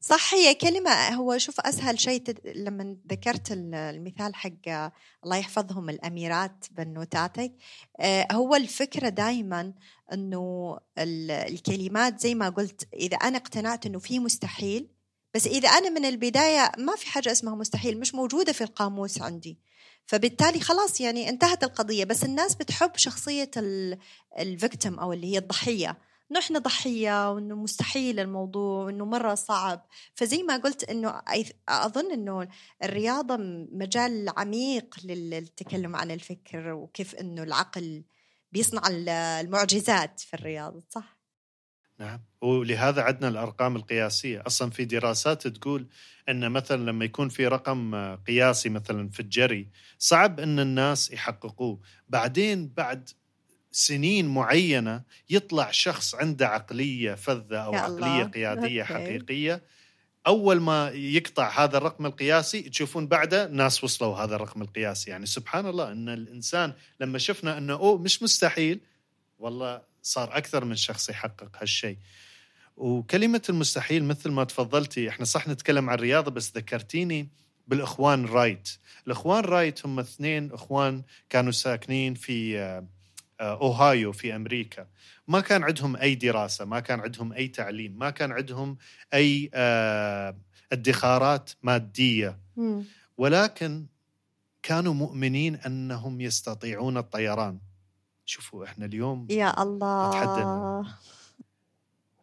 صح 0.00 0.34
هي 0.34 0.54
كلمة 0.54 0.90
هو 0.90 1.38
شوف 1.38 1.60
أسهل 1.60 2.00
شيء 2.00 2.22
لما 2.54 2.96
ذكرت 3.10 3.52
المثال 3.52 4.34
حق 4.34 4.90
الله 5.24 5.36
يحفظهم 5.36 5.90
الأميرات 5.90 6.66
بنوتاتك 6.70 7.52
آه، 8.00 8.26
هو 8.32 8.54
الفكرة 8.54 9.08
دائما 9.08 9.72
أنه 10.12 10.76
الكلمات 10.98 12.20
زي 12.20 12.34
ما 12.34 12.48
قلت 12.48 12.88
إذا 12.94 13.16
أنا 13.16 13.36
اقتنعت 13.36 13.86
أنه 13.86 13.98
في 13.98 14.18
مستحيل 14.18 14.88
بس 15.34 15.46
إذا 15.46 15.68
أنا 15.68 15.90
من 15.90 16.04
البداية 16.04 16.72
ما 16.78 16.96
في 16.96 17.06
حاجة 17.06 17.32
اسمها 17.32 17.54
مستحيل 17.54 18.00
مش 18.00 18.14
موجودة 18.14 18.52
في 18.52 18.64
القاموس 18.64 19.22
عندي. 19.22 19.58
فبالتالي 20.10 20.60
خلاص 20.60 21.00
يعني 21.00 21.28
انتهت 21.28 21.64
القضية 21.64 22.04
بس 22.04 22.24
الناس 22.24 22.54
بتحب 22.54 22.96
شخصية 22.96 23.50
الفيكتم 24.38 24.98
أو 24.98 25.12
اللي 25.12 25.32
هي 25.32 25.38
الضحية 25.38 25.98
نحن 26.30 26.58
ضحية 26.58 27.32
وإنه 27.32 27.54
مستحيل 27.54 28.20
الموضوع 28.20 28.84
وإنه 28.84 29.04
مرة 29.04 29.34
صعب 29.34 29.86
فزي 30.14 30.42
ما 30.42 30.56
قلت 30.56 30.84
إنه 30.84 31.22
أظن 31.68 32.12
إنه 32.12 32.48
الرياضة 32.82 33.36
مجال 33.72 34.32
عميق 34.36 34.96
للتكلم 35.04 35.96
عن 35.96 36.10
الفكر 36.10 36.72
وكيف 36.72 37.14
إنه 37.14 37.42
العقل 37.42 38.04
بيصنع 38.52 38.82
المعجزات 38.88 40.20
في 40.20 40.34
الرياضة 40.34 40.82
صح؟ 40.88 41.19
نعم. 42.00 42.20
ولهذا 42.40 43.02
عندنا 43.02 43.28
الأرقام 43.28 43.76
القياسية. 43.76 44.42
أصلا 44.46 44.70
في 44.70 44.84
دراسات 44.84 45.46
تقول 45.46 45.86
أن 46.28 46.52
مثلا 46.52 46.90
لما 46.90 47.04
يكون 47.04 47.28
في 47.28 47.46
رقم 47.46 48.14
قياسي 48.14 48.68
مثلا 48.68 49.08
في 49.08 49.20
الجري 49.20 49.68
صعب 49.98 50.40
أن 50.40 50.60
الناس 50.60 51.12
يحققوه. 51.12 51.80
بعدين 52.08 52.68
بعد 52.68 53.10
سنين 53.72 54.28
معينة 54.28 55.02
يطلع 55.30 55.70
شخص 55.70 56.14
عنده 56.14 56.48
عقلية 56.48 57.14
فذة 57.14 57.58
أو 57.58 57.74
عقلية 57.74 58.24
قيادية 58.24 58.82
أوكي. 58.82 58.94
حقيقية. 58.94 59.62
أول 60.26 60.60
ما 60.60 60.88
يقطع 60.88 61.64
هذا 61.64 61.76
الرقم 61.76 62.06
القياسي 62.06 62.62
تشوفون 62.62 63.06
بعده 63.06 63.48
ناس 63.48 63.84
وصلوا 63.84 64.16
هذا 64.16 64.36
الرقم 64.36 64.62
القياسي. 64.62 65.10
يعني 65.10 65.26
سبحان 65.26 65.66
الله 65.66 65.92
أن 65.92 66.08
الإنسان 66.08 66.72
لما 67.00 67.18
شفنا 67.18 67.58
أنه 67.58 67.72
أوه 67.72 67.98
مش 67.98 68.22
مستحيل 68.22 68.80
والله 69.38 69.89
صار 70.02 70.36
أكثر 70.36 70.64
من 70.64 70.76
شخص 70.76 71.10
يحقق 71.10 71.56
هالشيء. 71.60 71.98
وكلمة 72.76 73.42
المستحيل 73.48 74.04
مثل 74.04 74.30
ما 74.30 74.44
تفضلتي 74.44 75.08
إحنا 75.08 75.24
صح 75.24 75.48
نتكلم 75.48 75.90
عن 75.90 75.94
الرياضة 75.94 76.30
بس 76.30 76.56
ذكرتيني 76.56 77.28
بالإخوان 77.68 78.26
رايت. 78.26 78.68
الإخوان 79.06 79.44
رايت 79.44 79.86
هم 79.86 79.98
اثنين 79.98 80.52
إخوان 80.52 81.02
كانوا 81.28 81.52
ساكنين 81.52 82.14
في 82.14 82.58
آه، 82.58 82.86
أوهايو 83.40 84.12
في 84.12 84.36
أمريكا. 84.36 84.86
ما 85.28 85.40
كان 85.40 85.64
عندهم 85.64 85.96
أي 85.96 86.14
دراسة 86.14 86.64
ما 86.64 86.80
كان 86.80 87.00
عندهم 87.00 87.32
أي 87.32 87.48
تعليم 87.48 87.98
ما 87.98 88.10
كان 88.10 88.32
عندهم 88.32 88.76
أي 89.14 89.50
آه، 89.54 90.36
ادخارات 90.72 91.50
مادية. 91.62 92.38
ولكن 93.18 93.86
كانوا 94.62 94.94
مؤمنين 94.94 95.54
أنهم 95.54 96.20
يستطيعون 96.20 96.96
الطيران. 96.96 97.58
شوفوا 98.30 98.64
إحنا 98.64 98.84
اليوم 98.84 99.26
يا 99.30 99.62
الله. 99.62 100.86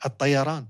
الطيران. 0.05 0.67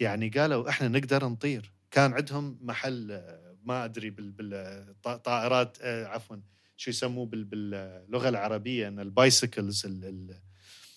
يعني 0.00 0.28
قالوا 0.28 0.68
إحنا 0.68 0.88
نقدر 0.88 1.28
نطير. 1.28 1.72
كان 1.90 2.12
عندهم 2.12 2.58
محل 2.60 3.22
ما 3.64 3.84
أدري 3.84 4.10
بالطائرات 4.10 5.78
آه، 5.82 6.06
عفوا 6.06 6.36
شو 6.76 6.90
يسموه 6.90 7.26
باللغة 7.26 8.28
العربية 8.28 8.88
إن 8.88 9.00
البايسكلز 9.00 9.86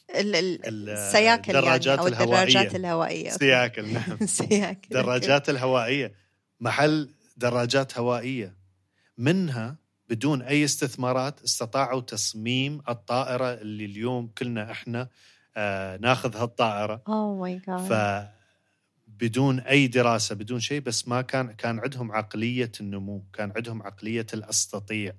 السياكل 0.10 1.56
الدراجات 1.58 1.86
يعني 1.88 2.02
أو 2.02 2.08
الهوائية. 2.08 2.44
الدراجات 2.44 2.75
الهوائية. 2.75 3.30
سياكل 3.30 3.94
نعم. 3.94 4.25
سياكل 4.42 4.90
دراجات 4.90 5.50
الهوائية. 5.50 6.13
محل 6.60 7.10
دراجات 7.38 7.98
هوائية. 7.98 8.56
منها 9.18 9.83
بدون 10.10 10.41
أي 10.41 10.63
استثمارات 10.63 11.41
استطاعوا 11.43 12.01
تصميم 12.01 12.81
الطائرة 12.89 13.53
اللي 13.53 13.86
اليوم 13.86 14.27
كلنا 14.38 14.72
إحنا 14.72 15.07
آه 15.57 15.98
ناخذ 15.98 16.38
هالطائرة. 16.38 17.01
اوه 17.07 17.39
ماي 17.39 17.62
جاد 17.67 18.29
بدون 19.07 19.60
أي 19.60 19.88
دراسة 19.88 20.36
بدون 20.36 20.60
شيء 20.60 20.81
بس 20.81 21.07
ما 21.07 21.22
كان 21.22 21.51
كان 21.51 21.79
عندهم 21.79 22.12
عقلية 22.12 22.72
النمو 22.81 23.24
كان 23.33 23.53
عندهم 23.55 23.83
عقلية 23.83 24.25
الأستطيع. 24.33 25.13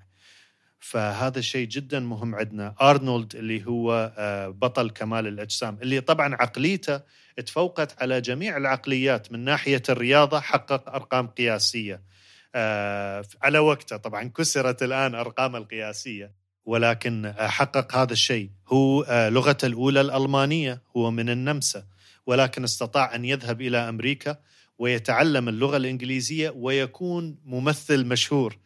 فهذا 0.80 1.38
الشيء 1.38 1.68
جدا 1.68 2.00
مهم 2.00 2.34
عندنا. 2.34 2.74
أرنولد 2.82 3.34
اللي 3.36 3.66
هو 3.66 4.14
آه، 4.18 4.48
بطل 4.48 4.90
كمال 4.90 5.26
الأجسام 5.26 5.78
اللي 5.82 6.00
طبعا 6.00 6.34
عقليته 6.34 7.00
تفوقت 7.46 8.02
على 8.02 8.20
جميع 8.20 8.56
العقليات 8.56 9.32
من 9.32 9.44
ناحية 9.44 9.82
الرياضة 9.88 10.40
حقق 10.40 10.88
أرقام 10.94 11.26
قياسية. 11.26 12.02
على 13.42 13.58
وقته. 13.58 13.96
طبعا 13.96 14.22
كسرت 14.28 14.82
الآن 14.82 15.14
أرقام 15.14 15.56
القياسية 15.56 16.32
ولكن 16.64 17.34
حقق 17.38 17.96
هذا 17.96 18.12
الشيء. 18.12 18.50
هو 18.68 19.02
آه، 19.02 19.28
لغته 19.28 19.66
الأولى 19.66 20.00
الألمانية 20.00 20.82
هو 20.96 21.10
من 21.10 21.30
النمسا. 21.30 21.86
ولكن 22.26 22.64
استطاع 22.64 23.14
أن 23.14 23.24
يذهب 23.24 23.60
إلى 23.60 23.78
أمريكا 23.78 24.38
ويتعلم 24.78 25.48
اللغة 25.48 25.76
الإنجليزية 25.76 26.50
ويكون 26.56 27.38
ممثل 27.44 28.06
مشهور. 28.06 28.58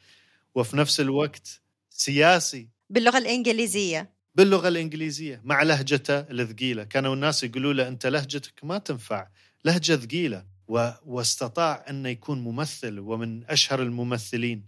وفي 0.54 0.76
نفس 0.76 1.00
الوقت 1.00 1.60
سياسي. 1.90 2.68
باللغة 2.90 3.18
الإنجليزية. 3.18 4.10
باللغة 4.34 4.68
الإنجليزية 4.68 5.40
مع 5.44 5.62
لهجته 5.62 6.18
الثقيلة. 6.18 6.84
كانوا 6.84 7.14
الناس 7.14 7.44
يقولوا 7.44 7.72
له 7.72 7.88
أنت 7.88 8.06
لهجتك 8.06 8.64
ما 8.64 8.78
تنفع 8.78 9.28
لهجة 9.64 9.96
ثقيلة. 9.96 10.57
و... 10.68 10.90
واستطاع 11.06 11.84
أن 11.90 12.06
يكون 12.06 12.40
ممثل 12.40 12.98
ومن 12.98 13.44
أشهر 13.44 13.82
الممثلين. 13.82 14.64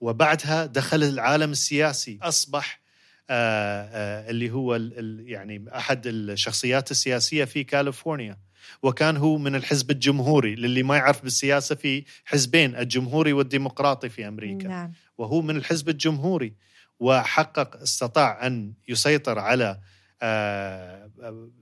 وبعدها 0.00 0.66
دخل 0.66 1.02
العالم 1.02 1.50
السياسي 1.50 2.18
أصبح 2.22 2.80
آآ 3.30 3.90
آآ 3.92 4.30
اللي 4.30 4.50
هو 4.50 4.76
ال... 4.76 5.24
يعني 5.28 5.64
أحد 5.76 6.06
الشخصيات 6.06 6.90
السياسية 6.90 7.44
في 7.44 7.64
كاليفورنيا. 7.64 8.38
وكان 8.82 9.16
هو 9.16 9.38
من 9.38 9.54
الحزب 9.54 9.90
الجمهوري 9.90 10.54
للي 10.54 10.82
ما 10.82 10.96
يعرف 10.96 11.22
بالسياسة 11.22 11.74
في 11.74 12.04
حزبين 12.24 12.76
الجمهوري 12.76 13.32
والديمقراطي 13.32 14.08
في 14.08 14.28
أمريكا. 14.28 14.68
نعم. 14.68 14.92
وهو 15.18 15.42
من 15.42 15.56
الحزب 15.56 15.88
الجمهوري 15.88 16.54
وحقق 17.00 17.76
استطاع 17.76 18.46
أن 18.46 18.72
يسيطر 18.88 19.38
على 19.38 19.80
آه، 20.22 21.10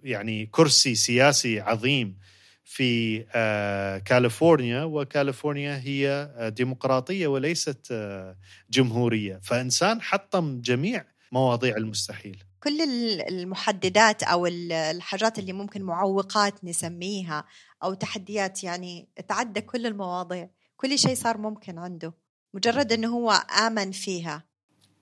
يعني 0.03 0.47
كرسي 0.47 0.95
سياسي 0.95 1.61
عظيم 1.61 2.19
في 2.65 3.25
آه، 3.35 3.99
كاليفورنيا 3.99 4.83
وكاليفورنيا 4.83 5.79
هي 5.79 6.09
آه، 6.37 6.49
ديمقراطية 6.49 7.27
وليست 7.27 7.89
آه، 7.91 8.37
جمهورية. 8.71 9.41
فإنسان 9.43 10.03
حطم 10.03 10.61
جميع 10.61 11.05
مواضيع 11.33 11.77
المستحيل. 11.77 12.45
كل 12.63 12.81
المحددات 13.29 14.23
أو 14.23 14.47
الحاجات 14.71 15.39
اللي 15.39 15.53
ممكن 15.53 15.83
معوقات 15.83 16.65
نسميها 16.65 17.45
أو 17.83 17.95
تحديات 17.95 18.65
يعني 18.65 19.09
تعدى 19.29 19.61
كل 19.61 19.87
المواضيع. 19.87 20.51
كل 20.77 20.99
شيء 20.99 21.15
صار 21.15 21.39
ممكن 21.39 21.79
عنده 21.79 22.15
مجرد 22.55 22.93
إنه 22.93 23.09
هو 23.09 23.31
آمن 23.67 23.91
فيها. 23.93 24.45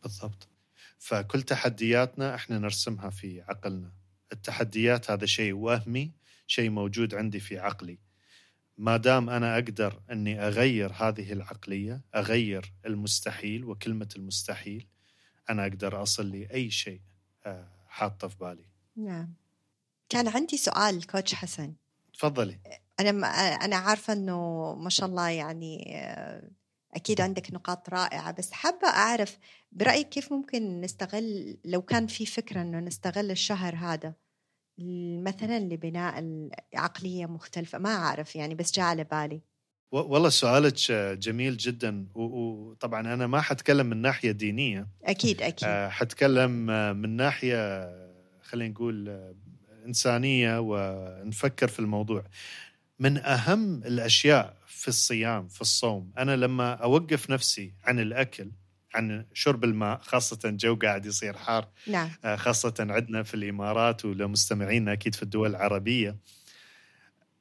بالضبط. 0.02 0.48
فكل 0.98 1.42
تحدياتنا 1.42 2.34
إحنا 2.34 2.58
نرسمها 2.58 3.10
في 3.10 3.42
عقلنا. 3.48 3.92
التحديات 4.32 5.10
هذا 5.10 5.26
شيء 5.26 5.52
وهمي 5.52 6.12
شيء 6.52 6.70
موجود 6.70 7.14
عندي 7.14 7.40
في 7.40 7.58
عقلي. 7.58 7.98
ما 8.78 8.96
دام 8.96 9.30
أنا 9.30 9.54
أقدر 9.54 10.02
أني 10.10 10.40
أغير 10.46 10.92
هذه 10.92 11.32
العقلية 11.32 12.04
أغير 12.14 12.72
المستحيل 12.86 13.64
وكلمة 13.64 14.08
المستحيل 14.16 14.88
أنا 15.50 15.62
أقدر 15.62 16.02
أصل 16.02 16.30
لاي 16.30 16.70
شيء 16.70 17.00
آه، 17.46 17.68
حاطه 17.86 18.28
في 18.28 18.36
بالي. 18.36 18.64
نعم. 18.96 19.34
كان 20.08 20.28
عندي 20.28 20.56
سؤال 20.56 21.06
كوتش 21.06 21.34
حسن. 21.34 21.74
تفضلي. 22.14 22.60
أنا 23.00 23.10
أنا 23.64 23.76
عارفة 23.76 24.12
إنه 24.12 24.74
ما 24.74 24.90
شاء 24.90 25.08
الله 25.08 25.28
يعني 25.28 25.96
آه، 25.96 26.50
أكيد 26.94 27.20
عندك 27.20 27.52
نقاط 27.52 27.88
رائعة 27.90 28.32
بس 28.32 28.52
حابة 28.52 28.88
أعرف 28.88 29.38
برأيك 29.72 30.08
كيف 30.08 30.32
ممكن 30.32 30.80
نستغل 30.80 31.58
لو 31.64 31.82
كان 31.82 32.06
في 32.06 32.26
فكرة 32.26 32.62
إنه 32.62 32.80
نستغل 32.80 33.30
الشهر 33.30 33.76
هذا 33.76 34.14
مثلا 35.24 35.58
لبناء 35.58 36.48
عقليه 36.74 37.26
مختلفة 37.26 37.78
ما 37.78 37.90
أعرف 37.94 38.36
يعني 38.36 38.54
بس 38.54 38.72
جاء 38.72 38.84
على 38.84 39.04
بالي. 39.04 39.40
والله 39.92 40.28
سؤالك 40.28 40.92
جميل 41.18 41.56
جدا 41.56 42.06
وطبعا 42.14 43.00
أنا 43.14 43.26
ما 43.26 43.40
حتكلم 43.40 43.86
من 43.86 43.96
ناحية 43.96 44.30
دينية. 44.30 44.88
أكيد 45.04 45.42
أكيد. 45.42 45.68
آه، 45.68 45.88
حتكلم 45.88 46.50
من 46.96 47.16
ناحية 47.16 47.90
خلينا 48.42 48.70
نقول 48.70 49.22
إنسانية 49.86 50.60
ونفكر 50.60 51.68
في 51.68 51.78
الموضوع. 51.78 52.24
من 52.98 53.18
أهم 53.18 53.82
الأشياء 53.84 54.56
في 54.66 54.88
الصيام 54.88 55.48
في 55.48 55.60
الصوم 55.60 56.12
أنا 56.18 56.36
لما 56.36 56.72
أوقف 56.72 57.30
نفسي 57.30 57.74
عن 57.84 58.00
الأكل 58.00 58.50
عن 58.94 59.26
شرب 59.32 59.64
الماء 59.64 60.00
خاصة 60.02 60.38
جو 60.44 60.76
قاعد 60.76 61.06
يصير 61.06 61.36
حار. 61.36 61.68
نعم. 61.86 62.10
آه، 62.24 62.36
خاصة 62.36 62.74
عندنا 62.80 63.22
في 63.22 63.34
الإمارات 63.34 64.04
ولمستمعينا 64.04 64.92
أكيد 64.92 65.14
في 65.14 65.22
الدول 65.22 65.50
العربية. 65.50 66.16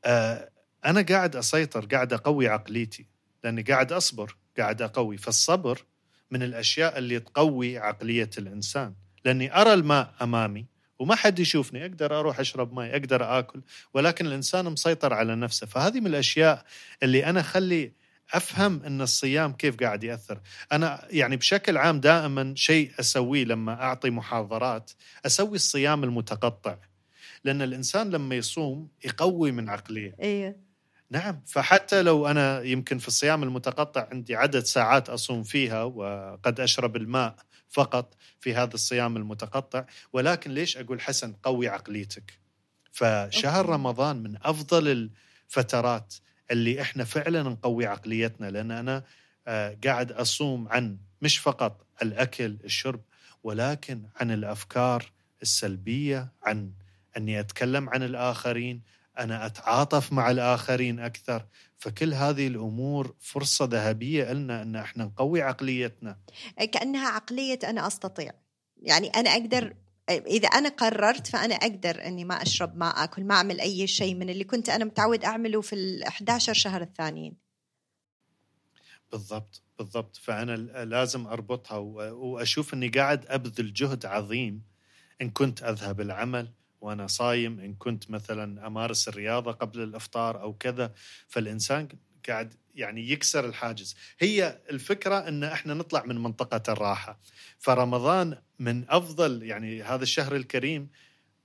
آه، 0.06 0.50
أنا 0.86 1.02
قاعد 1.02 1.36
أسيطر 1.36 1.86
قاعد 1.86 2.14
أقوي 2.14 2.48
عقليتي 2.48 3.06
لأني 3.44 3.62
قاعد 3.62 3.92
أصبر 3.92 4.36
قاعد 4.58 4.82
أقوي. 4.82 5.18
فالصبر 5.18 5.86
من 6.32 6.44
الأشياء 6.44 6.98
اللي 6.98 7.20
تقوي 7.20 7.78
عقلية 7.78 8.30
الإنسان. 8.38 8.94
لأني 9.26 9.62
أرى 9.62 9.74
الماء 9.74 10.14
أمامي 10.22 10.66
وما 11.00 11.16
حد 11.16 11.40
يشوفني 11.40 11.86
أقدر 11.86 12.20
أروح 12.20 12.40
أشرب 12.40 12.74
ماء 12.74 12.92
أقدر 12.92 13.40
أكل 13.40 13.62
ولكن 13.94 14.26
الإنسان 14.26 14.66
مسيطر 14.66 15.14
على 15.14 15.36
نفسه. 15.36 15.68
فهذه 15.68 16.00
من 16.00 16.08
الأشياء 16.08 16.66
اللي 17.04 17.26
أنا 17.26 17.40
أخلي 17.40 17.92
أفهم 18.34 18.84
أن 18.84 19.02
الصيام 19.02 19.54
كيف 19.54 19.76
قاعد 19.76 20.04
يأثر. 20.04 20.42
أنا 20.72 21.08
يعني 21.10 21.38
بشكل 21.38 21.78
عام 21.78 22.00
دائما 22.00 22.54
شيء 22.56 22.92
أسويه 23.00 23.44
لما 23.44 23.82
أعطي 23.82 24.10
محاضرات 24.10 24.92
أسوي 25.26 25.56
الصيام 25.56 26.04
المتقطع. 26.04 26.78
لأن 27.44 27.62
الإنسان 27.62 28.10
لما 28.10 28.36
يصوم 28.36 28.88
يقوي 29.06 29.52
من 29.52 29.70
عقلية. 29.70 30.16
أيوه 30.22 30.72
نعم 31.12 31.42
فحتى 31.46 32.02
لو 32.02 32.28
أنا 32.28 32.62
يمكن 32.62 32.98
في 32.98 33.08
الصيام 33.08 33.44
المتقطع 33.44 34.08
عندي 34.12 34.36
عدد 34.36 34.64
ساعات 34.64 35.10
أصوم 35.10 35.44
فيها 35.44 35.84
وقد 35.84 36.60
أشرب 36.60 36.96
الماء 36.96 37.36
فقط 37.70 38.14
في 38.40 38.56
هذا 38.56 38.74
الصيام 38.74 39.18
المتقطع 39.18 39.86
ولكن 40.14 40.52
ليش 40.52 40.78
أقول 40.78 41.02
حسن 41.02 41.34
قوي 41.44 41.68
عقليتك؟ 41.68 42.40
فشهر 42.92 43.66
رمضان 43.70 44.24
من 44.24 44.38
أفضل 44.44 45.10
الفترات 45.50 46.16
اللي 46.52 46.82
إحنا 46.82 47.04
فعلا 47.04 47.44
نقوي 47.44 47.86
عقليتنا 47.86 48.52
لأن 48.52 48.72
أنا 48.72 49.04
آه، 49.48 49.78
قاعد 49.84 50.12
أصوم 50.12 50.68
عن 50.68 50.98
مش 51.22 51.38
فقط 51.38 51.86
الأكل 52.02 52.58
الشرب 52.64 53.02
ولكن 53.44 54.04
عن 54.16 54.32
الأفكار 54.32 55.12
السلبية 55.42 56.32
عن 56.44 56.72
أني 57.18 57.40
أتكلم 57.40 57.90
عن 57.90 58.04
الآخرين 58.04 58.82
أنا 59.20 59.46
أتعاطف 59.46 60.14
مع 60.14 60.32
الآخرين 60.32 61.00
أكثر. 61.00 61.46
فكل 61.78 62.14
هذه 62.14 62.48
الأمور 62.48 63.16
فرصة 63.20 63.66
ذهبية 63.66 64.34
لنا 64.34 64.62
إن 64.62 64.76
إحنا 64.76 65.04
نقوي 65.04 65.42
عقليتنا. 65.42 66.18
كأنها 66.72 67.10
عقلية 67.10 67.60
أنا 67.64 67.88
أستطيع. 67.88 68.32
يعني 68.82 69.08
أنا 69.10 69.30
أقدر 69.30 69.74
إذا 70.10 70.48
أنا 70.48 70.70
قررت 70.70 71.28
فأنا 71.28 71.56
أقدر 71.56 72.06
إني 72.06 72.26
ما 72.26 72.42
أشرب 72.42 72.78
ما 72.78 72.90
آكل 72.90 73.24
ما 73.24 73.36
أعمل 73.36 73.60
أي 73.60 73.88
شيء 73.88 74.16
من 74.16 74.30
اللي 74.30 74.44
كنت 74.44 74.70
أنا 74.70 74.86
متعود 74.86 75.24
أعمله 75.24 75.62
في 75.62 75.74
ال 75.74 76.04
11 76.04 76.54
شهر 76.54 76.82
الثانيين. 76.82 77.38
بالضبط 79.12 79.64
بالضبط. 79.78 80.16
فأنا 80.18 80.56
لازم 80.86 81.28
أربطها 81.28 81.78
وأشوف 81.78 82.74
إني 82.74 82.90
قاعد 82.90 83.26
أبذل 83.28 83.74
جهد 83.74 84.06
عظيم 84.06 84.64
إن 85.22 85.30
كنت 85.30 85.64
أذهب 85.64 86.02
العمل 86.02 86.54
وأنا 86.82 87.08
صايم 87.08 87.60
إن 87.60 87.74
كنت 87.74 88.12
مثلا 88.12 88.68
أمارس 88.68 89.08
الرياضة 89.08 89.52
قبل 89.52 89.82
الإفطار 89.82 90.42
أو 90.42 90.54
كذا. 90.54 90.94
فالإنسان 91.28 91.88
قاعد 92.30 92.54
يعني 92.76 93.12
يكسر 93.12 93.46
الحاجز. 93.46 93.96
هي 94.20 94.60
الفكرة 94.70 95.28
إن 95.28 95.44
إحنا 95.44 95.74
نطلع 95.74 96.04
من 96.06 96.18
منطقة 96.18 96.74
الراحة. 96.74 97.20
فرمضان 97.60 98.38
من 98.60 98.86
أفضل 98.90 99.44
يعني 99.44 99.84
هذا 99.84 100.04
الشهر 100.04 100.36
الكريم 100.36 100.90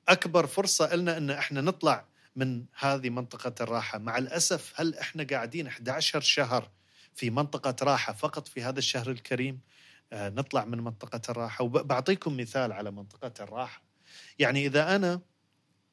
أكبر 0.08 0.46
فرصة 0.46 0.94
لنا 0.94 1.16
إن 1.16 1.30
إحنا 1.30 1.60
نطلع 1.60 2.04
من 2.36 2.64
هذه 2.78 3.10
منطقة 3.10 3.54
الراحة. 3.60 3.98
مع 3.98 4.18
الأسف 4.18 4.72
هل 4.76 4.94
إحنا 4.94 5.26
قاعدين 5.30 5.66
11 5.66 6.20
شهر 6.20 6.70
في 7.14 7.30
منطقة 7.30 7.76
راحة 7.84 8.12
فقط 8.12 8.48
في 8.48 8.62
هذا 8.62 8.78
الشهر 8.78 9.10
الكريم؟ 9.10 9.60
آه 10.12 10.28
نطلع 10.28 10.64
من 10.64 10.78
منطقة 10.80 11.20
الراحة. 11.28 11.64
وبعطيكم 11.64 12.36
مثال 12.36 12.72
على 12.72 12.90
منطقة 12.90 13.44
الراحة. 13.44 13.82
يعني 14.38 14.66
إذا 14.66 14.96
أنا 14.96 15.20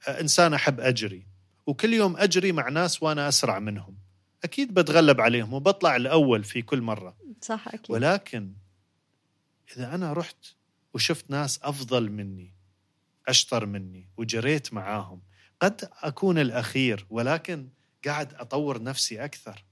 آه 0.07 0.21
إنسان 0.21 0.53
أحب 0.53 0.79
أجري 0.79 1.27
وكل 1.67 1.93
يوم 1.93 2.17
أجري 2.17 2.51
مع 2.51 2.69
ناس 2.69 3.03
وأنا 3.03 3.27
أسرع 3.27 3.59
منهم. 3.59 4.02
أكيد 4.43 4.73
بتغلب 4.73 5.21
عليهم 5.21 5.53
وبطلع 5.53 5.95
الأول 5.95 6.43
في 6.43 6.61
كل 6.61 6.81
مرة. 6.81 7.17
صح 7.41 7.67
أكيد. 7.67 7.91
ولكن 7.91 8.53
إذا 9.77 9.95
أنا 9.95 10.13
رحت 10.13 10.45
وشفت 10.93 11.31
ناس 11.31 11.59
أفضل 11.63 12.11
مني 12.11 12.53
أشطر 13.27 13.65
مني 13.65 14.09
وجريت 14.17 14.73
معاهم 14.73 15.21
قد 15.61 15.89
أكون 16.03 16.37
الأخير 16.37 17.05
ولكن 17.09 17.69
قاعد 18.05 18.33
أطور 18.33 18.83
نفسي 18.83 19.25
أكثر. 19.25 19.65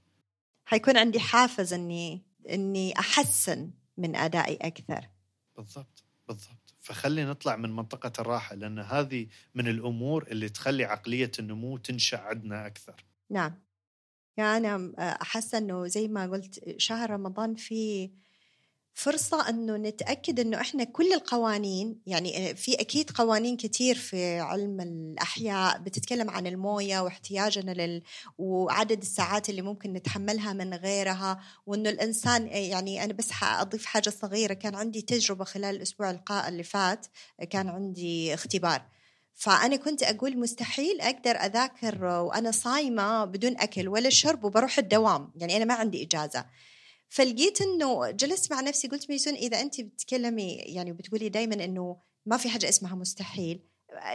حيكون 0.64 0.96
عندي 0.96 1.20
حافز 1.20 1.72
إني 1.72 2.22
إني 2.50 2.98
أحسن 2.98 3.70
من 3.96 4.16
أدائي 4.16 4.56
أكثر. 4.56 5.08
بالضبط 5.56 6.04
بالضبط. 6.28 6.74
فخلي 6.80 7.24
نطلع 7.24 7.56
من 7.56 7.76
منطقة 7.76 8.12
الراحة 8.18 8.54
لأن 8.54 8.78
هذه 8.78 9.26
من 9.54 9.68
الأمور 9.68 10.26
اللي 10.30 10.48
تخلي 10.48 10.84
عقلية 10.84 11.30
النمو 11.38 11.78
تنشأ 11.78 12.18
عندنا 12.18 12.66
أكثر. 12.66 13.04
نعم. 13.30 13.54
يعني 14.36 14.74
أنا 14.74 14.92
أحس 15.22 15.54
إنه 15.54 15.86
زي 15.86 16.08
ما 16.08 16.26
قلت 16.26 16.74
شهر 16.78 17.10
رمضان 17.10 17.54
فيه 17.54 18.10
فرصة 18.94 19.48
إنه 19.48 19.76
نتأكد 19.76 20.40
إنه 20.40 20.60
إحنا 20.60 20.84
كل 20.84 21.12
القوانين 21.12 22.00
يعني 22.06 22.54
في 22.54 22.74
أكيد 22.74 23.10
قوانين 23.10 23.56
كتير 23.56 23.94
في 23.98 24.38
علم 24.40 24.80
الأحياء 24.80 25.78
بتتكلم 25.78 26.30
عن 26.30 26.46
الموية 26.46 27.00
واحتياجنا 27.00 27.70
لل 27.70 28.02
وعدد 28.38 29.00
الساعات 29.02 29.48
اللي 29.48 29.62
ممكن 29.62 29.92
نتحملها 29.92 30.52
من 30.52 30.74
غيرها 30.74 31.40
وإنه 31.66 31.90
الإنسان 31.90 32.46
يعني 32.46 33.04
أنا 33.04 33.12
بس 33.12 33.30
حأضيف 33.30 33.84
حاجة 33.86 34.10
صغيرة 34.10 34.54
كان 34.54 34.74
عندي 34.74 35.02
تجربة 35.02 35.44
خلال 35.44 35.76
الأسبوع 35.76 36.20
اللي 36.48 36.62
فات 36.62 37.06
كان 37.50 37.68
عندي 37.68 38.34
اختبار. 38.34 38.82
فأنا 39.34 39.76
كنت 39.76 40.02
أقول 40.02 40.38
مستحيل 40.38 41.00
أقدر 41.00 41.30
أذاكر 41.30 42.04
وأنا 42.04 42.50
صايمة 42.50 43.24
بدون 43.24 43.56
أكل 43.60 43.88
ولا 43.88 44.10
شرب 44.10 44.44
وبروح 44.44 44.78
الدوام 44.78 45.32
يعني 45.36 45.56
أنا 45.56 45.64
ما 45.64 45.74
عندي 45.74 46.02
إجازة. 46.02 46.46
فلقيت 47.08 47.60
إنه 47.60 48.10
جلست 48.10 48.52
مع 48.52 48.60
نفسي 48.60 48.88
قلت 48.88 49.10
ميسون 49.10 49.34
إذا 49.34 49.60
أنت 49.60 49.80
بتتكلمي 49.80 50.54
يعني 50.54 50.92
بتقولي 50.92 51.28
دائما 51.28 51.64
إنه 51.64 51.96
ما 52.26 52.36
في 52.36 52.48
حاجة 52.48 52.68
اسمها 52.68 52.94
مستحيل 52.94 53.62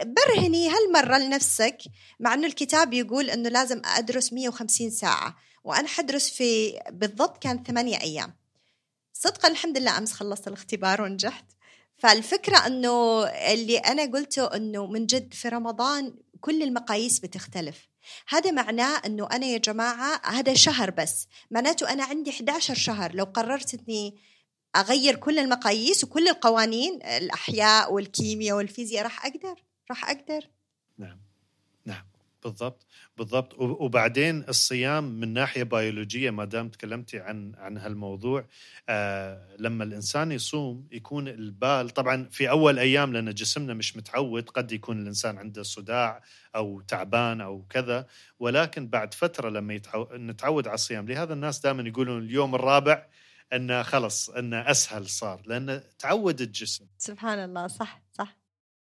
برهني 0.04 0.68
هالمرة 0.68 1.18
لنفسك 1.18 1.78
مع 2.20 2.34
إنه 2.34 2.46
الكتاب 2.46 2.92
يقول 2.92 3.30
إنه 3.30 3.48
لازم 3.48 3.82
أدرس 3.84 4.32
150 4.32 4.90
ساعة 4.90 5.36
وأنا 5.64 5.88
حدرس 5.88 6.30
في 6.30 6.80
بالضبط 6.90 7.42
كان 7.42 7.62
ثمانية 7.64 8.00
أيام. 8.00 8.36
صدقا 9.12 9.48
الحمد 9.48 9.78
لله 9.78 9.98
أمس 9.98 10.12
خلصت 10.12 10.48
الاختبار 10.48 11.02
ونجحت. 11.02 11.44
فالفكرة 11.98 12.66
أنه 12.66 13.24
اللي 13.26 13.78
أنا 13.78 14.02
قلته 14.02 14.56
أنه 14.56 14.86
من 14.86 15.06
جد 15.06 15.34
في 15.34 15.48
رمضان 15.48 16.14
كل 16.40 16.62
المقاييس 16.62 17.18
بتختلف. 17.18 17.88
هذا 18.28 18.50
معناه 18.50 19.02
إنه 19.06 19.28
أنا 19.32 19.46
يا 19.46 19.58
جماعة 19.58 20.20
هذا 20.24 20.54
شهر 20.54 20.90
بس 20.90 21.26
معناته 21.50 21.92
أنا 21.92 22.04
عندي 22.04 22.30
11 22.30 22.74
شهر. 22.74 23.14
لو 23.14 23.24
قررت 23.24 23.74
إني 23.74 24.18
أغير 24.76 25.16
كل 25.16 25.38
المقاييس 25.38 26.04
وكل 26.04 26.28
القوانين 26.28 27.02
الأحياء 27.02 27.92
والكيمياء 27.92 28.56
والفيزياء 28.56 29.04
راح 29.04 29.26
أقدر؟ 29.26 29.62
راح 29.90 30.10
أقدر؟ 30.10 30.48
نعم. 30.98 31.20
نعم. 31.84 32.04
بالضبط 32.44 32.86
بالضبط. 33.16 33.54
وبعدين 33.58 34.44
الصيام 34.48 35.04
من 35.04 35.32
ناحية 35.32 35.62
بيولوجية 35.62 36.30
ما 36.30 36.44
دام 36.44 36.68
تكلمتي 36.68 37.20
عن 37.20 37.52
عن 37.56 37.78
هالموضوع 37.78 38.44
آه 38.88 39.56
لما 39.58 39.84
الإنسان 39.84 40.32
يصوم 40.32 40.88
يكون 40.92 41.28
البال 41.28 41.90
طبعا 41.90 42.28
في 42.30 42.50
أول 42.50 42.78
أيام 42.78 43.12
لأن 43.12 43.34
جسمنا 43.34 43.74
مش 43.74 43.96
متعود 43.96 44.48
قد 44.48 44.72
يكون 44.72 45.02
الإنسان 45.02 45.38
عنده 45.38 45.62
صداع 45.62 46.22
أو 46.56 46.80
تعبان 46.80 47.40
أو 47.40 47.66
كذا. 47.70 48.06
ولكن 48.38 48.88
بعد 48.88 49.14
فترة 49.14 49.48
لما 49.48 49.74
يتعو... 49.74 50.08
نتعود 50.12 50.66
على 50.66 50.74
الصيام 50.74 51.08
لهذا 51.08 51.32
الناس 51.32 51.60
دائما 51.60 51.88
يقولون 51.88 52.22
اليوم 52.22 52.54
الرابع 52.54 53.06
إنه 53.52 53.82
خلص 53.82 54.30
إنه 54.30 54.70
أسهل 54.70 55.08
صار 55.08 55.42
لأنه 55.46 55.82
تعود 55.98 56.40
الجسم. 56.40 56.86
سبحان 56.98 57.38
الله 57.38 57.66
صح 57.66 58.02
صح. 58.12 58.36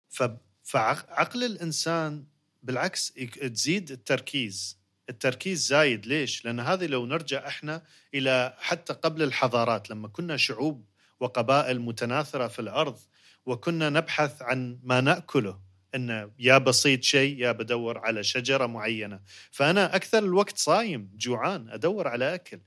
ف... 0.09 0.22
فعقل 0.62 1.44
الإنسان 1.44 2.24
بالعكس 2.62 3.12
تزيد 3.40 3.90
التركيز. 3.90 4.79
التركيز 5.09 5.66
زايد. 5.66 6.07
ليش؟ 6.07 6.44
لأن 6.44 6.61
هذه 6.61 6.87
لو 6.87 7.07
نرجع 7.07 7.49
إحنا 7.49 7.83
إلى 8.14 8.57
حتى 8.59 8.92
قبل 8.92 9.23
الحضارات 9.23 9.90
لما 9.90 10.09
كنا 10.09 10.37
شعوب 10.37 10.85
وقبائل 11.20 11.81
متناثرة 11.81 12.49
في 12.49 12.59
الأرض 12.59 12.99
وكنا 13.46 13.90
نبحث 13.90 14.42
عن 14.42 14.79
ما 14.83 15.01
نأكله 15.01 15.61
أن 15.94 16.31
يا 16.38 16.59
بسيط 16.59 17.03
شيء 17.03 17.38
يا 17.38 17.53
بدور 17.53 17.99
على 17.99 18.23
شجرة 18.23 18.66
معينة. 18.66 19.20
فأنا 19.51 19.96
أكثر 19.96 20.18
الوقت 20.18 20.59
صايم 20.59 21.11
جوعان 21.16 21.70
أدور 21.70 22.09
على 22.09 22.35
أكل. 22.35 22.61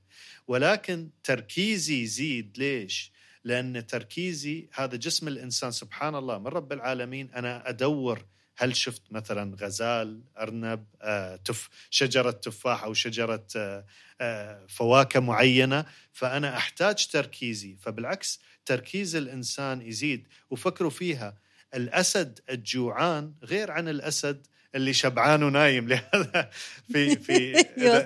ولكن 0.46 1.10
تركيزي 1.22 2.02
يزيد. 2.02 2.58
ليش؟ 2.58 3.12
لأن 3.44 3.86
تركيزي 3.86 4.68
هذا 4.72 4.96
جسم 4.96 5.28
الإنسان 5.28 5.70
سبحان 5.70 6.14
الله 6.14 6.38
من 6.38 6.46
رب 6.46 6.72
العالمين 6.72 7.30
أنا 7.34 7.68
أدور 7.68 8.24
هل 8.56 8.76
شفت 8.76 9.02
مثلا 9.10 9.56
غزال 9.60 10.22
أرنب 10.38 10.84
آه، 11.02 11.36
تف 11.36 11.68
شجرة 11.90 12.30
تفاح 12.30 12.84
أو 12.84 12.94
شجرة 12.94 13.46
آه، 13.56 13.84
آه، 14.20 14.66
فواكه 14.68 15.20
معينة؟ 15.20 15.84
فأنا 16.12 16.56
أحتاج 16.56 17.06
تركيزي. 17.06 17.76
فبالعكس 17.76 18.40
تركيز 18.66 19.16
الإنسان 19.16 19.82
يزيد. 19.82 20.28
وفكروا 20.50 20.90
فيها. 20.90 21.36
الأسد 21.74 22.40
الجوعان 22.50 23.34
غير 23.42 23.70
عن 23.70 23.88
الأسد 23.88 24.46
اللي 24.74 24.92
شبعان 24.92 25.42
ونايم. 25.42 25.88
لهذا 25.92 26.50
في 26.92 27.16
في 27.16 27.64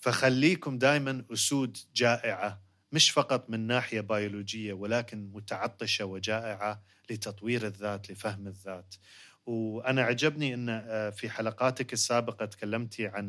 فخليكم 0.00 0.78
دائما 0.78 1.24
أسود 1.32 1.78
جائعة. 1.94 2.66
مش 2.92 3.10
فقط 3.10 3.50
من 3.50 3.66
ناحية 3.66 4.00
بيولوجية 4.00 4.72
ولكن 4.72 5.30
متعطشة 5.32 6.04
وجائعة 6.04 6.82
لتطوير 7.10 7.66
الذات 7.66 8.10
لفهم 8.10 8.46
الذات. 8.46 8.94
وأنا 9.46 10.02
عجبني 10.02 10.54
إن 10.54 10.68
آه، 10.68 11.10
في 11.10 11.30
حلقاتك 11.30 11.92
السابقة 11.92 12.44
تكلمتي 12.46 13.06
عن 13.06 13.28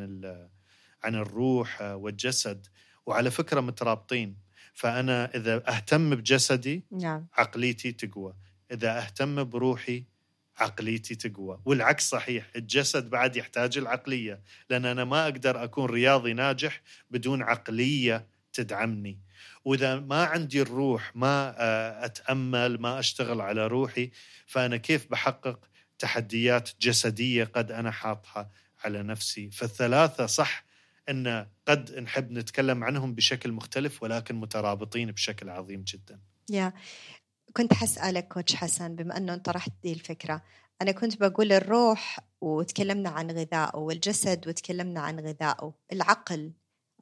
عن 1.04 1.16
الروح 1.16 1.82
آه، 1.82 1.96
والجسد 1.96 2.68
وعلى 3.06 3.32
فكرة 3.32 3.62
مترابطين. 3.62 4.36
فأنا 4.74 5.36
إذا 5.36 5.64
أهتم 5.68 6.16
بجسدي 6.16 6.84
نعم. 6.92 7.28
عقليتي 7.34 7.92
تقوى. 7.92 8.34
إذا 8.72 8.98
أهتم 8.98 9.44
بروحي 9.44 10.04
عقليتي 10.58 11.16
تقوى. 11.16 11.60
والعكس 11.66 12.10
صحيح 12.10 12.46
الجسد 12.56 13.10
بعد 13.10 13.36
يحتاج 13.36 13.78
العقلية 13.78 14.42
لأن 14.70 14.86
أنا 14.86 15.04
ما 15.04 15.24
أقدر 15.24 15.64
أكون 15.64 15.86
رياضي 15.86 16.34
ناجح 16.34 16.82
بدون 17.12 17.42
عقلية 17.42 18.28
تدعمني. 18.54 19.20
وإذا 19.66 20.00
ما 20.00 20.24
عندي 20.24 20.62
الروح 20.62 21.12
ما 21.16 21.56
آه، 21.58 22.06
أتأمل 22.06 22.82
ما 22.82 23.00
أشتغل 23.00 23.42
على 23.42 23.68
روحي 23.68 24.12
فأنا 24.46 24.78
كيف 24.78 25.12
بحقق 25.12 25.60
تحديات 26.00 26.70
جسدية 26.82 27.44
قد 27.44 27.72
أنا 27.72 27.92
حاطها 27.92 28.52
على 28.84 29.04
نفسي 29.04 29.52
فالثلاثة 29.52 30.26
صح 30.26 30.66
أن 31.10 31.48
قد 31.68 31.96
نحب 31.96 32.32
نتكلم 32.32 32.84
عنهم 32.84 33.16
بشكل 33.16 33.52
مختلف 33.52 34.04
ولكن 34.04 34.36
مترابطين 34.36 35.12
بشكل 35.12 35.50
عظيم 35.50 35.84
جدا. 35.84 36.20
يا 36.50 36.74
كنت 37.54 37.74
حسألك 37.74 38.28
كوتش 38.28 38.56
حسن 38.56 38.96
بما 38.96 39.18
أنه 39.18 39.34
أنت 39.34 39.46
طرحت 39.46 39.72
دي 39.84 39.94
الفكرة 39.94 40.44
أنا 40.82 40.92
كنت 40.92 41.20
بقول 41.20 41.52
الروح 41.52 42.20
وتكلمنا 42.42 43.10
عن 43.10 43.32
غذائه 43.32 43.76
والجسد 43.76 44.48
وتكلمنا 44.48 45.00
عن 45.00 45.20
غذائه 45.20 45.74
العقل 45.94 46.52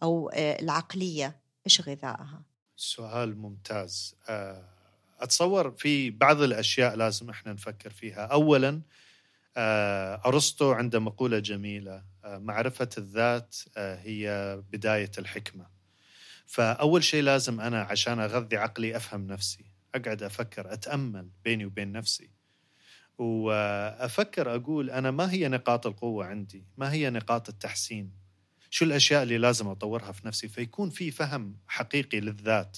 أو 0.03 0.29
آه، 0.29 0.61
العقلية 0.61 1.41
إيش 1.65 1.81
غذائها؟ 1.81 2.43
سؤال 2.75 3.37
ممتاز 3.37 4.15
آه 4.29 4.74
أتصور 5.25 5.71
في 5.71 6.11
بعض 6.11 6.41
الأشياء 6.41 6.95
لازم 6.95 7.29
إحنا 7.29 7.53
نفكر 7.53 7.89
فيها. 7.89 8.25
اولا 8.25 8.81
آه، 9.57 10.21
أرسطو 10.25 10.71
عنده 10.71 10.99
مقولة 10.99 11.39
جميلة 11.39 12.03
آه، 12.23 12.37
معرفة 12.37 12.89
الذات 12.97 13.55
آه، 13.77 13.95
هي 13.95 14.61
بداية 14.71 15.11
الحكمة. 15.17 15.65
فأول 16.45 17.03
شيء 17.03 17.23
لازم 17.23 17.61
أنا 17.61 17.81
عشان 17.81 18.19
أغذي 18.19 18.57
عقلي 18.57 18.95
أفهم 18.95 19.27
نفسي 19.27 19.65
أقعد 19.95 20.23
أفكر 20.23 20.73
أتأمل 20.73 21.29
بيني 21.43 21.65
وبين 21.65 21.91
نفسي. 21.91 22.29
وأفكر 23.17 24.55
أقول 24.55 24.89
أنا 24.89 25.11
ما 25.11 25.31
هي 25.31 25.47
نقاط 25.47 25.87
القوة 25.87 26.25
عندي؟ 26.25 26.63
ما 26.77 26.91
هي 26.91 27.09
نقاط 27.09 27.49
التحسين؟ 27.49 28.24
شو 28.75 28.85
الأشياء 28.85 29.23
اللي 29.23 29.37
لازم 29.37 29.67
أطورها 29.67 30.11
في 30.11 30.27
نفسي؟ 30.27 30.47
فيكون 30.47 30.89
في 30.89 31.11
فهم 31.11 31.57
حقيقي 31.67 32.19
للذات. 32.19 32.77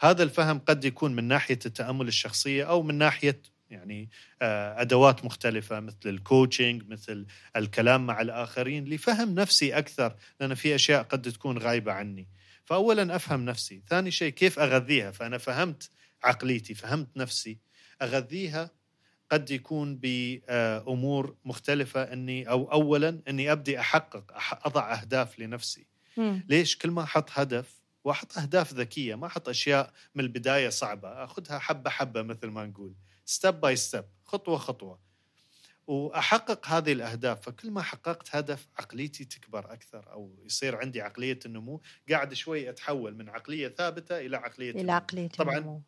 هذا 0.00 0.22
الفهم 0.22 0.58
قد 0.58 0.84
يكون 0.84 1.16
من 1.16 1.24
ناحية 1.24 1.58
التأمل 1.66 2.08
الشخصية 2.08 2.64
أو 2.64 2.82
من 2.82 2.94
ناحية 2.94 3.42
يعني 3.70 4.10
آه، 4.42 4.80
أدوات 4.80 5.24
مختلفة 5.24 5.80
مثل 5.80 5.96
الكوتشنج 6.06 6.88
مثل 6.88 7.26
الكلام 7.56 8.06
مع 8.06 8.20
الآخرين 8.20 8.84
لفهم 8.84 9.34
نفسي 9.34 9.78
أكثر 9.78 10.16
لأن 10.40 10.54
في 10.54 10.74
أشياء 10.74 11.02
قد 11.02 11.22
تكون 11.22 11.58
غايبة 11.58 11.92
عني. 11.92 12.28
فأولا 12.64 13.16
أفهم 13.16 13.44
نفسي. 13.44 13.82
ثاني 13.88 14.10
شيء 14.10 14.32
كيف 14.32 14.58
أغذيها؟ 14.58 15.10
فأنا 15.10 15.38
فهمت 15.38 15.90
عقليتي 16.24 16.74
فهمت 16.74 17.16
نفسي. 17.16 17.58
أغذيها 18.02 18.70
قد 19.30 19.50
يكون 19.50 19.96
بأمور 19.96 21.36
مختلفة 21.44 22.02
إني 22.02 22.48
أو 22.48 22.72
أولا 22.72 23.22
إني 23.28 23.52
أبدي 23.52 23.80
أحقق 23.80 24.24
أضع 24.66 24.92
أهداف 24.94 25.38
لنفسي. 25.38 25.86
م. 26.16 26.40
ليش؟ 26.48 26.78
كل 26.78 26.90
ما 26.90 27.02
أحط 27.02 27.30
هدف 27.32 27.80
وأحط 28.04 28.38
أهداف 28.38 28.72
ذكية 28.74 29.14
ما 29.14 29.26
أحط 29.26 29.48
أشياء 29.48 29.92
من 30.14 30.24
البداية 30.24 30.68
صعبة 30.68 31.24
أخذها 31.24 31.58
حبة 31.58 31.90
حبة 31.90 32.22
مثل 32.22 32.46
ما 32.46 32.66
نقول. 32.66 32.94
step 33.24 33.60
by 33.60 33.76
step 33.76 34.04
خطوة 34.24 34.58
خطوة. 34.58 35.06
وأحقق 35.86 36.66
هذه 36.66 36.92
الأهداف 36.92 37.40
فكل 37.40 37.70
ما 37.70 37.82
حققت 37.82 38.36
هدف 38.36 38.68
عقليتي 38.78 39.24
تكبر 39.24 39.72
أكثر 39.72 40.12
أو 40.12 40.34
يصير 40.44 40.76
عندي 40.76 41.00
عقلية 41.02 41.38
النمو 41.46 41.80
قاعد 42.10 42.34
شوي 42.34 42.70
أتحول 42.70 43.14
من 43.16 43.28
عقلية 43.28 43.68
ثابتة 43.68 44.18
إلى 44.18 44.36
عقلية 44.36 44.70
إلى 44.70 44.92
عقلية 44.92 45.28
طبعا 45.28 45.58
النمو. 45.58 45.82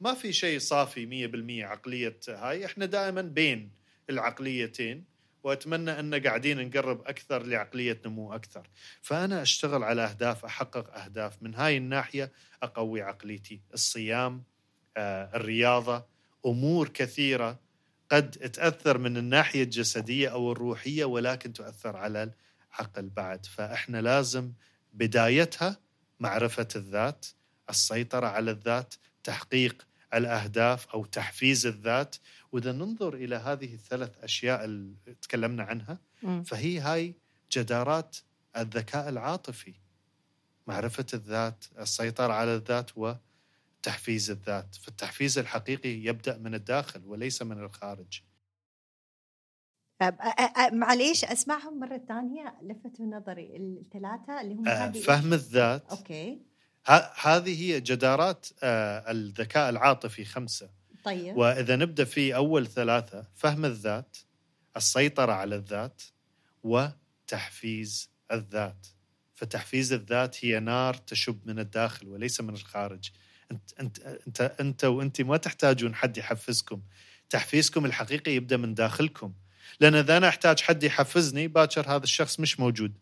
ما 0.00 0.14
في 0.14 0.32
شيء 0.32 0.58
صافي 0.58 1.06
100% 1.06 1.64
عقلية 1.64 2.20
هاي. 2.28 2.64
إحنا 2.64 2.86
دائما 2.86 3.22
بين 3.22 3.70
العقليتين 4.10 5.04
وأتمنى 5.42 5.90
أن 5.90 6.14
قاعدين 6.14 6.68
نقرب 6.68 7.02
أكثر 7.06 7.42
لعقليه 7.42 8.00
نمو 8.06 8.34
أكثر. 8.34 8.68
فأنا 9.02 9.42
أشتغل 9.42 9.82
على 9.84 10.02
أهداف 10.04 10.44
أحقق 10.44 10.98
أهداف. 10.98 11.42
من 11.42 11.54
هاي 11.54 11.76
الناحية 11.76 12.32
أقوي 12.62 13.02
عقليتي. 13.02 13.60
الصيام 13.74 14.44
آه، 14.96 15.36
الرياضة 15.36 16.06
أمور 16.46 16.88
كثيرة 16.88 17.60
قد 18.10 18.30
تأثر 18.30 18.98
من 18.98 19.16
الناحية 19.16 19.62
الجسدية 19.62 20.28
أو 20.28 20.52
الروحية 20.52 21.04
ولكن 21.04 21.52
تؤثر 21.52 21.96
على 21.96 22.32
العقل 22.72 23.08
بعد. 23.08 23.46
فإحنا 23.46 24.00
لازم 24.02 24.52
بدايتها 24.92 25.80
معرفة 26.20 26.68
الذات 26.76 27.26
السيطرة 27.70 28.26
على 28.26 28.50
الذات 28.50 28.94
تحقيق 29.24 29.86
الأهداف 30.14 30.88
أو 30.88 31.04
تحفيز 31.04 31.66
الذات. 31.66 32.16
وإذا 32.52 32.72
ننظر 32.72 33.14
إلى 33.14 33.36
هذه 33.36 33.74
الثلاث 33.74 34.24
أشياء 34.24 34.64
اللي 34.64 35.14
تكلمنا 35.22 35.62
عنها 35.62 35.98
فهي 36.44 36.78
هاي 36.78 37.14
جدارات 37.52 38.16
الذكاء 38.56 39.08
العاطفي 39.08 39.74
معرفة 40.66 41.06
الذات 41.14 41.64
السيطرة 41.78 42.32
على 42.32 42.54
الذات 42.54 42.90
وتحفيز 42.96 44.30
الذات. 44.30 44.74
فالتحفيز 44.74 45.38
الحقيقي 45.38 45.88
يبدأ 45.88 46.38
من 46.38 46.54
الداخل 46.54 47.06
وليس 47.06 47.42
من 47.42 47.58
الخارج. 47.58 48.22
معليش 50.72 51.24
أسمعهم 51.24 51.80
مرة 51.80 51.98
ثانية 52.08 52.58
لفتوا 52.62 53.06
نظري 53.06 53.56
الثلاثة 53.56 54.40
اللي 54.40 54.54
هم 54.54 54.68
آه 54.68 54.90
فهم 54.90 55.32
الذات. 55.32 55.90
أوكي. 55.90 56.53
هذه 57.20 57.62
هي 57.62 57.80
جدارات 57.80 58.46
آه 58.62 59.10
الذكاء 59.10 59.70
العاطفي 59.70 60.24
خمسة. 60.24 60.70
طيب. 61.04 61.36
وإذا 61.36 61.76
نبدأ 61.76 62.04
في 62.04 62.34
أول 62.34 62.66
ثلاثة 62.66 63.24
فهم 63.34 63.64
الذات 63.64 64.16
السيطرة 64.76 65.32
على 65.32 65.56
الذات 65.56 66.02
وتحفيز 66.62 68.10
الذات. 68.32 68.86
فتحفيز 69.34 69.92
الذات 69.92 70.44
هي 70.44 70.60
نار 70.60 70.94
تشب 70.94 71.38
من 71.44 71.58
الداخل 71.58 72.08
وليس 72.08 72.40
من 72.40 72.54
الخارج. 72.54 73.10
أنت 73.50 73.70
أنت 73.80 73.98
أنت 74.26 74.40
أنت 74.60 74.84
وأنت 74.84 75.20
ما 75.20 75.36
تحتاجون 75.36 75.94
حد 75.94 76.16
يحفزكم. 76.18 76.82
تحفيزكم 77.30 77.84
الحقيقي 77.84 78.32
يبدأ 78.32 78.56
من 78.56 78.74
داخلكم. 78.74 79.32
لأن 79.80 79.94
إذا 79.94 80.16
أنا 80.16 80.28
أحتاج 80.28 80.60
حد 80.60 80.82
يحفزني 80.82 81.48
باكر 81.48 81.86
هذا 81.96 82.04
الشخص 82.04 82.40
مش 82.40 82.60
موجود. 82.60 82.92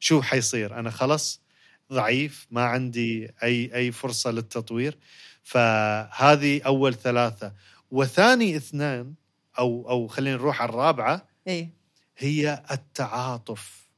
شو 0.00 0.22
حيصير؟ 0.22 0.78
أنا 0.78 0.90
خلص 0.90 1.43
ضعيف 1.92 2.46
ما 2.50 2.64
عندي 2.64 3.30
أي 3.42 3.74
أي 3.74 3.92
فرصة 3.92 4.30
للتطوير. 4.30 4.98
فهذه 5.42 6.62
أول 6.62 6.94
ثلاثة. 6.94 7.52
وثاني 7.90 8.56
اثنان 8.56 9.14
أو 9.58 9.90
أو 9.90 10.06
خلينا 10.08 10.36
نروح 10.36 10.62
على 10.62 10.68
الرابعة 10.68 11.28
اي 11.48 11.70
هي 12.16 12.62
التعاطف. 12.70 13.88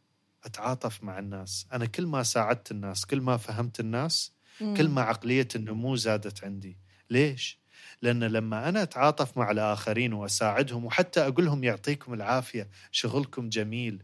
أتعاطف 0.45 1.05
مع 1.05 1.19
الناس. 1.19 1.67
أنا 1.73 1.87
كل 1.87 2.07
ما 2.07 2.23
ساعدت 2.23 2.71
الناس 2.71 3.07
كل 3.07 3.21
ما 3.21 3.37
فهمت 3.37 3.81
الناس 3.81 4.33
كل 4.59 4.89
ما 4.89 5.03
عقلية 5.03 5.49
النمو 5.57 5.97
زادت 5.97 6.45
عندي. 6.45 6.79
ليش؟ 7.11 7.61
لأن 8.03 8.25
لما 8.25 8.69
أنا 8.69 8.83
أتعاطف 8.83 9.39
مع 9.39 9.51
الآخرين 9.51 10.13
وأساعدهم 10.13 10.85
وحتى 10.85 11.21
أقول 11.21 11.45
لهم 11.45 11.65
يعطيكم 11.65 12.15
العافية 12.15 12.69
شغلكم 12.91 13.49
جميل. 13.49 14.03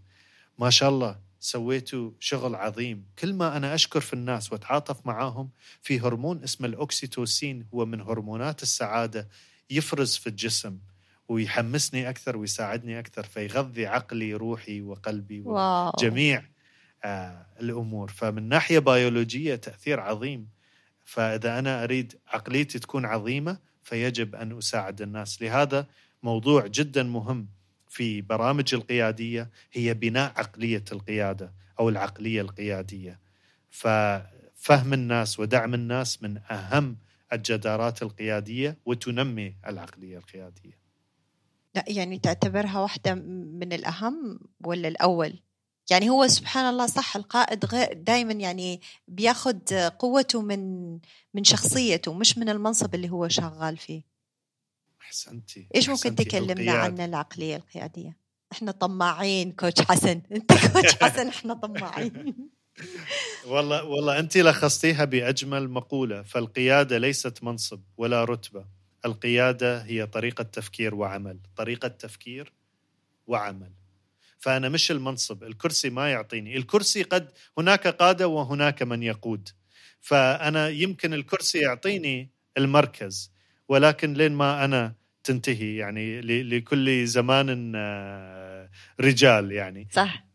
ما 0.59 0.71
شاء 0.71 0.88
الله. 0.88 1.21
سويتوا 1.44 2.11
شغل 2.20 2.55
عظيم. 2.55 3.05
كل 3.18 3.35
ما 3.35 3.57
أنا 3.57 3.74
أشكر 3.74 4.00
في 4.00 4.12
الناس 4.12 4.52
وأتعاطف 4.52 5.07
معاهم 5.07 5.50
في 5.83 6.00
هرمون 6.00 6.42
اسمه 6.42 6.68
الأوكسيتوسين 6.68 7.66
هو 7.74 7.87
من 7.87 8.00
هرمونات 8.00 8.62
السعادة 8.62 9.28
يفرز 9.70 10.16
في 10.16 10.26
الجسم 10.26 10.78
ويحمسني 11.28 12.09
أكثر 12.09 12.37
ويساعدني 12.37 12.98
أكثر 12.98 13.22
فيغذي 13.22 13.87
عقلي 13.87 14.35
روحي 14.35 14.83
وقلبي. 14.83 15.42
وجميع 15.46 16.44
آه 17.05 17.46
الأمور. 17.61 18.11
فمن 18.11 18.48
ناحية 18.48 18.78
بيولوجية 18.78 19.55
تأثير 19.55 20.00
عظيم. 20.00 20.48
فإذا 21.05 21.59
أنا 21.59 21.85
أريد 21.85 22.18
عقليتي 22.28 22.78
تكون 22.78 23.05
عظيمة 23.05 23.59
فيجب 23.83 24.35
أن 24.35 24.59
أساعد 24.59 25.02
الناس. 25.02 25.42
لهذا 25.42 25.87
موضوع 26.22 26.66
جدا 26.66 27.02
مهم. 27.02 27.48
في 27.92 28.20
برامج 28.20 28.74
القيادية 28.74 29.50
هي 29.72 29.94
بناء 29.94 30.33
عقلية 30.37 30.85
القيادة 30.92 31.52
أو 31.81 31.88
العقلية 31.88 32.40
القيادية. 32.40 33.20
ففهم 33.70 34.92
الناس 34.92 35.40
ودعم 35.40 35.74
الناس 35.74 36.22
من 36.22 36.38
أهم 36.50 36.96
الجدارات 37.33 38.02
القيادية 38.02 38.78
وتنمي 38.85 39.57
العقلية 39.66 40.18
القيادية. 40.18 40.78
لا 41.74 41.85
يعني 41.88 42.18
تعتبرها 42.18 42.81
واحدة 42.81 43.14
من 43.14 43.72
الأهم 43.72 44.40
ولا 44.64 44.88
الأول؟ 44.88 45.42
يعني 45.90 46.11
هو 46.11 46.26
سبحان 46.26 46.64
الله 46.64 46.87
صح 46.87 47.16
القائد 47.16 47.64
غير 47.64 47.92
دائما 47.92 48.33
يعني 48.33 48.81
بياخذ 49.09 49.88
قوته 49.88 50.42
من 50.42 50.92
من 51.35 51.44
شخصيته 51.44 52.14
مش 52.14 52.38
من 52.38 52.48
المنصب 52.48 52.94
اللي 52.94 53.11
هو 53.11 53.28
شغال 53.28 53.76
فيه. 53.76 54.12
احسنتي 55.02 55.66
إيش 55.74 55.88
ممكن. 55.88 56.14
تكلمنا. 56.14 56.72
عن 56.72 57.00
العقلية 57.00 57.56
القيادية؟ 57.56 58.16
إحنا 58.52 58.72
طماعين 58.72 59.52
كوتش 59.52 59.82
حسن. 59.82 60.22
أنت 60.32 60.52
كوتش 60.72 60.94
حسن 60.94 61.28
إحنا 61.28 61.54
طماعين. 61.54 62.34
والله 63.46 63.84
والله 63.84 64.18
انت 64.18 64.36
لخصتيها 64.36 65.04
بأجمل 65.04 65.68
مقولة 65.70 66.22
فالقيادة 66.22 66.98
ليست 66.98 67.44
منصب 67.44 67.80
ولا 67.96 68.24
رتبة. 68.24 68.64
القيادة 69.04 69.82
هي 69.82 70.06
طريقة 70.06 70.42
تفكير 70.44 70.94
وعمل. 70.94 71.38
طريقة 71.56 71.88
تفكير 71.88 72.52
وعمل. 73.26 73.72
فأنا 74.38 74.68
مش 74.68 74.90
المنصب 74.90 75.44
الكرسي 75.44 75.90
ما 75.90 76.10
يعطيني. 76.10 76.56
الكرسي 76.56 77.02
قد 77.02 77.32
هناك 77.58 77.86
قادة 77.86 78.28
وهناك 78.28 78.82
من 78.82 79.02
يقود. 79.02 79.48
فأنا 80.00 80.68
يمكن 80.68 81.14
الكرسي 81.14 81.58
يعطيني 81.58 82.30
المركز. 82.58 83.32
ولكن 83.68 84.12
لين 84.12 84.33
ما 84.33 84.64
أنا 84.64 84.94
تنتهي 85.25 85.77
يعني 85.77 86.20
لكل 86.42 87.07
زمان 87.07 87.72
آه، 87.77 88.70
رجال 89.01 89.53
يعني. 89.53 89.88
صح. 89.92 90.27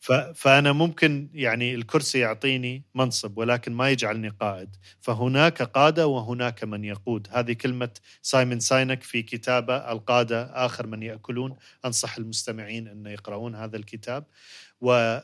ف- 0.00 0.12
فأنا 0.12 0.72
ممكن 0.72 1.30
يعني 1.34 1.74
الكرسي 1.74 2.18
يعطيني 2.18 2.84
منصب 2.94 3.38
ولكن 3.38 3.72
ما 3.72 3.90
يجعلني 3.90 4.28
قائد. 4.28 4.76
فهناك 5.00 5.62
قادة 5.62 6.06
وهناك 6.06 6.64
من 6.64 6.84
يقود. 6.84 7.28
هذه 7.30 7.52
كلمة 7.52 7.90
سايمون 8.22 8.60
سينك 8.60 9.02
في 9.02 9.22
كتابه 9.22 9.76
القادة 9.92 10.42
آخر 10.66 10.86
من 10.86 11.02
يأكلون. 11.02 11.56
أنصح 11.84 12.16
المستمعين 12.18 12.88
أن 12.88 13.06
يقرؤون 13.06 13.54
هذا 13.54 13.76
الكتاب. 13.76 14.24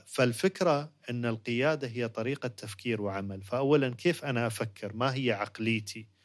فالفكرة 0.06 0.92
أن 1.10 1.26
القيادة 1.26 1.88
هي 1.88 2.08
طريقة 2.08 2.48
تفكير 2.48 3.02
وعمل. 3.02 3.42
فأولا 3.42 3.94
كيف 3.94 4.24
أنا 4.24 4.46
أفكر؟ 4.46 4.92
ما 4.96 5.14
هي 5.14 5.32
عقليتي؟ 5.32 6.17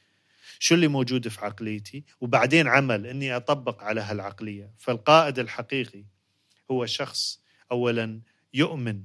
شو 0.59 0.75
اللي 0.75 0.87
موجود 0.87 1.27
في 1.27 1.45
عقليتي؟ 1.45 2.03
وبعدين 2.21 2.67
عمل 2.67 3.07
أني 3.07 3.35
أطبق 3.35 3.83
على 3.83 4.01
هالعقلية. 4.01 4.71
فالقائد 4.77 5.39
الحقيقي 5.39 6.05
هو 6.71 6.85
شخص 6.85 7.39
أولا 7.71 8.21
يؤمن 8.53 9.03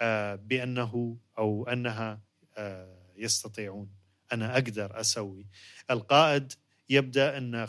آه، 0.00 0.34
بأنه 0.34 1.16
أو 1.38 1.68
أنها 1.68 2.20
آه، 2.56 2.98
يستطيعون. 3.16 3.88
أنا 4.32 4.54
أقدر 4.54 5.00
أسوي. 5.00 5.46
القائد 5.90 6.52
يبدأ 6.88 7.38
أن 7.38 7.68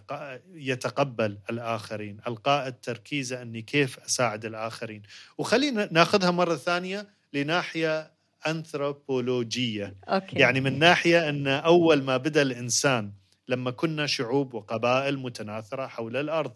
يتقبل 0.54 1.40
الآخرين. 1.50 2.20
القائد 2.28 2.74
تركيزه 2.74 3.42
أني 3.42 3.62
كيف 3.62 4.00
أساعد 4.00 4.46
الآخرين. 4.46 5.02
وخلينا 5.38 5.90
ناخذها 5.92 6.32
مرة 6.32 6.56
ثانية 6.56 7.08
لناحية 7.34 8.15
أنثروبولوجية. 8.48 9.96
okay. 10.08 10.40
يعني 10.40 10.62
من 10.62 10.80
ناحية 10.80 11.30
إن 11.30 11.48
أول 11.48 12.04
ما 12.04 12.18
بدأ 12.18 12.42
الإنسان 12.42 13.12
لما 13.48 13.72
كنا 13.72 14.06
شعوب 14.06 14.54
وقبائل 14.54 15.18
متناثرة 15.20 15.88
حول 15.88 16.18
الأرض 16.18 16.54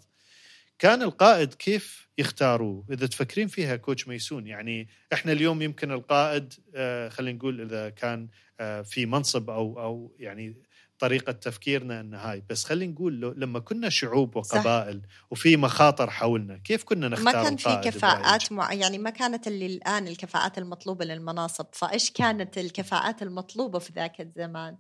كان 0.79 1.01
القائد 1.01 1.53
كيف 1.53 2.09
يختاروه؟ 2.17 2.85
إذا 2.91 3.07
تفكرين 3.07 3.47
فيها 3.47 3.75
coach 3.75 4.07
ميسون 4.07 4.47
يعني 4.47 4.87
إحنا 5.13 5.31
اليوم 5.31 5.61
يمكن 5.61 5.91
القائد 5.91 6.53
آه، 6.75 7.09
خلينا 7.09 7.37
نقول 7.37 7.61
إذا 7.61 7.89
كان 7.89 8.27
آه، 8.59 8.81
في 8.81 9.05
منصب 9.05 9.49
أو 9.49 9.79
أو 9.81 10.15
يعني 10.19 10.55
طريقة 10.99 11.31
تفكيرنا 11.31 11.99
ان 11.99 12.13
هاي 12.13 12.43
بس 12.49 12.63
خلينا 12.65 12.91
نقول 12.93 13.19
لو- 13.19 13.33
لما 13.37 13.59
كنا 13.59 13.89
شعوب 13.89 14.35
وقبائل 14.35 15.01
وفي 15.31 15.57
مخاطر 15.57 16.09
حولنا 16.09 16.57
كيف 16.57 16.83
كنا 16.83 17.07
نختار 17.07 17.25
ما 17.25 17.31
كان 17.43 17.55
في؟ 17.55 17.81
كفاءات 17.83 18.51
مع... 18.51 18.73
يعني 18.73 18.97
ما 18.97 19.09
كانت 19.09 19.47
اللي 19.47 19.65
الآن 19.65 20.07
الكفاءات 20.07 20.57
المطلوبة 20.57 21.05
للمناصب 21.05 21.65
فإيش 21.73 22.11
كانت 22.11 22.57
الكفاءات 22.57 23.21
المطلوبة 23.21 23.79
في 23.79 23.93
ذاك 23.93 24.21
الزمان؟ 24.21 24.77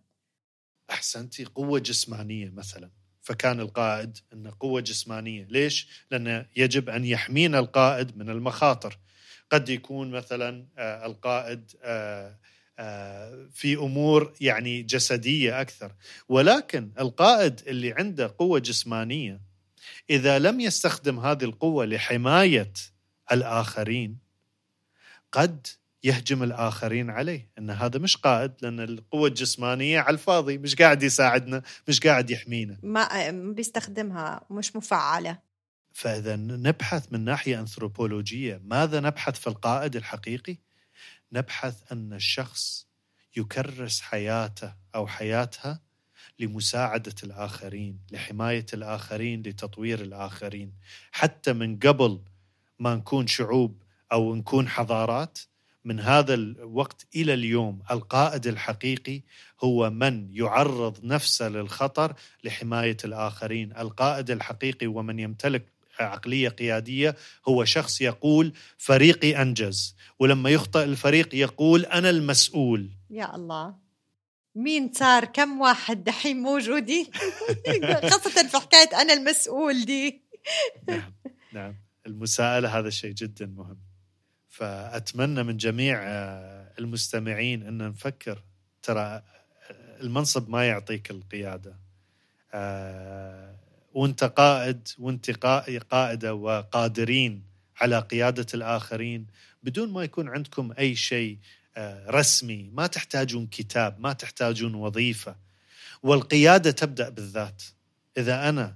احسنتي 0.91 1.45
قوة 1.45 1.79
جسمانية 1.79 2.49
مثلا. 2.49 2.91
فكان 3.21 3.59
القائد 3.59 4.17
انه 4.33 4.53
قوة 4.59 4.81
جسمانية. 4.81 5.45
ليش؟ 5.49 6.05
لأن 6.11 6.45
يجب 6.55 6.89
أن 6.89 7.05
يحمينا 7.05 7.59
القائد 7.59 8.17
من 8.17 8.29
المخاطر. 8.29 8.97
قد 9.51 9.69
يكون 9.69 10.11
مثلا 10.11 10.67
آه، 10.77 11.05
القائد 11.05 11.71
آه، 11.81 12.39
في 13.51 13.75
أمور 13.75 14.33
يعني 14.41 14.81
جسدية 14.81 15.61
أكثر. 15.61 15.95
ولكن 16.29 16.91
القائد 16.99 17.61
اللي 17.67 17.93
عنده 17.93 18.35
قوة 18.37 18.59
جسمانية 18.59 19.41
إذا 20.09 20.39
لم 20.39 20.59
يستخدم 20.59 21.19
هذه 21.19 21.43
القوة 21.43 21.85
لحماية 21.85 22.73
الآخرين 23.31 24.17
قد 25.31 25.67
يهجم 26.03 26.43
الآخرين 26.43 27.09
عليه. 27.09 27.49
إن 27.57 27.69
هذا 27.69 27.99
مش 27.99 28.17
قائد 28.17 28.51
لأن 28.61 28.79
القوة 28.79 29.27
الجسمانية 29.27 29.99
على 29.99 30.13
الفاضي 30.13 30.57
مش 30.57 30.75
قاعد 30.75 31.03
يساعدنا 31.03 31.61
مش 31.87 31.99
قاعد 31.99 32.29
يحمينا. 32.29 32.77
ما 32.83 33.31
بيستخدمها 33.31 34.41
مش 34.51 34.75
مفعلة. 34.75 35.39
فإذا 35.93 36.35
نبحث 36.35 37.05
من 37.11 37.25
ناحية 37.25 37.59
أنثروبولوجية 37.59 38.61
ماذا 38.63 38.99
نبحث 38.99 39.39
في 39.39 39.47
القائد 39.47 39.95
الحقيقي؟ 39.95 40.57
نبحث 41.33 41.91
أن 41.91 42.13
الشخص 42.13 42.87
يكرس 43.37 44.01
حياته 44.01 44.73
أو 44.95 45.07
حياتها 45.07 45.81
لمساعدة 46.39 47.15
الآخرين 47.23 47.99
لحماية 48.11 48.65
الآخرين 48.73 49.41
لتطوير 49.41 50.01
الآخرين. 50.01 50.73
حتى 51.11 51.53
من 51.53 51.79
قبل 51.79 52.21
ما 52.79 52.95
نكون 52.95 53.27
شعوب 53.27 53.83
أو 54.11 54.35
نكون 54.35 54.67
حضارات 54.67 55.39
من 55.85 55.99
هذا 55.99 56.33
الوقت 56.33 57.07
إلى 57.15 57.33
اليوم 57.33 57.81
القائد 57.91 58.47
الحقيقي 58.47 59.21
هو 59.63 59.89
من 59.89 60.29
يعرض 60.31 61.05
نفسه 61.05 61.49
للخطر 61.49 62.13
لحماية 62.43 62.97
الآخرين، 63.05 63.77
القائد 63.77 64.31
الحقيقي 64.31 64.87
ومن 64.87 65.19
يمتلك 65.19 65.65
عقلية 66.03 66.49
قيادية 66.49 67.15
هو 67.47 67.65
شخص 67.65 68.01
يقول 68.01 68.53
فريقي 68.77 69.41
أنجز، 69.41 69.95
ولما 70.19 70.49
يخطئ 70.49 70.83
الفريق 70.83 71.35
يقول 71.35 71.85
أنا 71.85 72.09
المسؤول. 72.09 72.89
يا 73.09 73.35
الله. 73.35 73.75
مين 74.55 74.91
صار؟ 74.93 75.25
كم 75.25 75.61
واحد 75.61 76.03
دحين 76.03 76.41
موجودين؟ 76.41 77.05
خاصة 78.11 78.47
في 78.47 78.57
حكاية 78.57 79.01
أنا 79.01 79.13
المسؤول 79.13 79.85
دي. 79.85 80.21
نعم 80.87 81.13
نعم. 81.53 81.75
المساءلة 82.05 82.79
هذا 82.79 82.89
شيء 82.89 83.11
جدا 83.11 83.45
مهم. 83.45 83.77
فأتمنى 84.47 85.43
من 85.43 85.57
جميع 85.57 86.03
آه، 86.03 86.73
المستمعين 86.79 87.63
أن 87.63 87.77
نفكر. 87.77 88.43
ترى 88.83 89.23
المنصب 90.01 90.49
ما 90.49 90.67
يعطيك 90.67 91.11
القيادة. 91.11 91.79
آه، 92.53 93.55
وانت 93.93 94.23
قائد 94.23 94.87
وانت 94.99 95.31
قائدة 95.91 96.33
وقادرين 96.33 97.43
على 97.81 97.99
قيادة 97.99 98.45
الآخرين. 98.53 99.27
بدون 99.63 99.91
ما 99.91 100.03
يكون 100.03 100.29
عندكم 100.29 100.71
أي 100.79 100.95
شيء 100.95 101.37
آه، 101.77 102.09
رسمي 102.09 102.69
ما 102.73 102.87
تحتاجون 102.87 103.47
كتاب 103.47 103.99
ما 103.99 104.13
تحتاجون 104.13 104.75
وظيفة. 104.75 105.35
والقيادة 106.03 106.71
تبدأ 106.71 107.09
بالذات. 107.09 107.63
إذا 108.17 108.49
أنا 108.49 108.75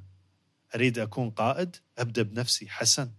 أريد 0.75 0.99
أكون 0.99 1.29
قائد 1.29 1.75
أبدأ 1.97 2.21
بنفسي. 2.21 2.69
حسن 2.69 3.09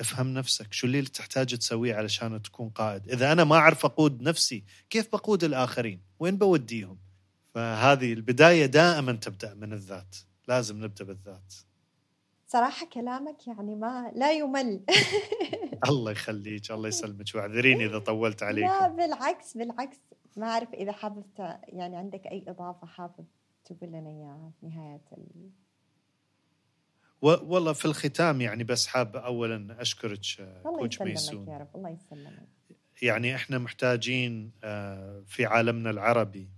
افهم 0.00 0.34
نفسك. 0.34 0.72
شو 0.72 0.86
اللي 0.86 1.02
تحتاج 1.02 1.58
تسويه 1.58 1.94
علشان 1.94 2.42
تكون 2.42 2.68
قائد؟ 2.68 3.10
إذا 3.10 3.32
أنا 3.32 3.44
ما 3.44 3.56
أعرف 3.56 3.84
أقود 3.84 4.22
نفسي 4.22 4.64
كيف 4.90 5.08
بقود 5.12 5.44
الآخرين؟ 5.44 6.00
وين 6.18 6.36
بوديهم؟ 6.36 6.98
فهذه 7.54 8.12
البداية 8.12 8.66
دائما 8.66 9.12
تبدأ 9.12 9.54
من 9.54 9.72
الذات. 9.72 10.16
لازم 10.48 10.84
نبدأ 10.84 11.04
بالذات. 11.04 11.54
صراحة 12.46 12.86
كلامك 12.86 13.46
يعني 13.46 13.74
ما 13.74 14.12
لا 14.14 14.32
يمل. 14.32 14.84
الله 15.88 16.12
يخليك 16.12 16.70
الله 16.70 16.88
يسلمك. 16.88 17.26
واعذريني 17.34 17.86
إذا 17.86 17.98
طولت 17.98 18.42
عليك. 18.42 18.64
لا 18.64 18.88
بالعكس 18.88 19.56
بالعكس. 19.56 19.98
ما 20.36 20.46
أعرف 20.46 20.74
إذا 20.74 20.92
حابب 20.92 21.24
يعني 21.68 21.96
عندك 21.96 22.26
أي 22.26 22.44
إضافة 22.48 22.86
حابب 22.86 23.26
تقول 23.64 23.90
لنا 23.90 24.10
إياها 24.10 24.52
في 24.60 24.66
نهاية 24.66 25.02
ال... 25.12 25.50
والله 27.20 27.72
في 27.72 27.84
الختام 27.84 28.40
يعني 28.40 28.64
بس 28.64 28.86
حاب 28.86 29.16
اولا 29.16 29.76
أشكرك 29.80 30.20
كوتش 30.62 31.00
ميسون. 31.02 31.48
يا 31.48 31.58
رب 31.58 31.68
الله 31.76 31.90
يسلمك. 31.90 32.48
يعني 33.02 33.34
إحنا 33.34 33.58
محتاجين 33.58 34.52
آه، 34.64 35.22
في 35.26 35.46
عالمنا 35.46 35.90
العربي 35.90 36.48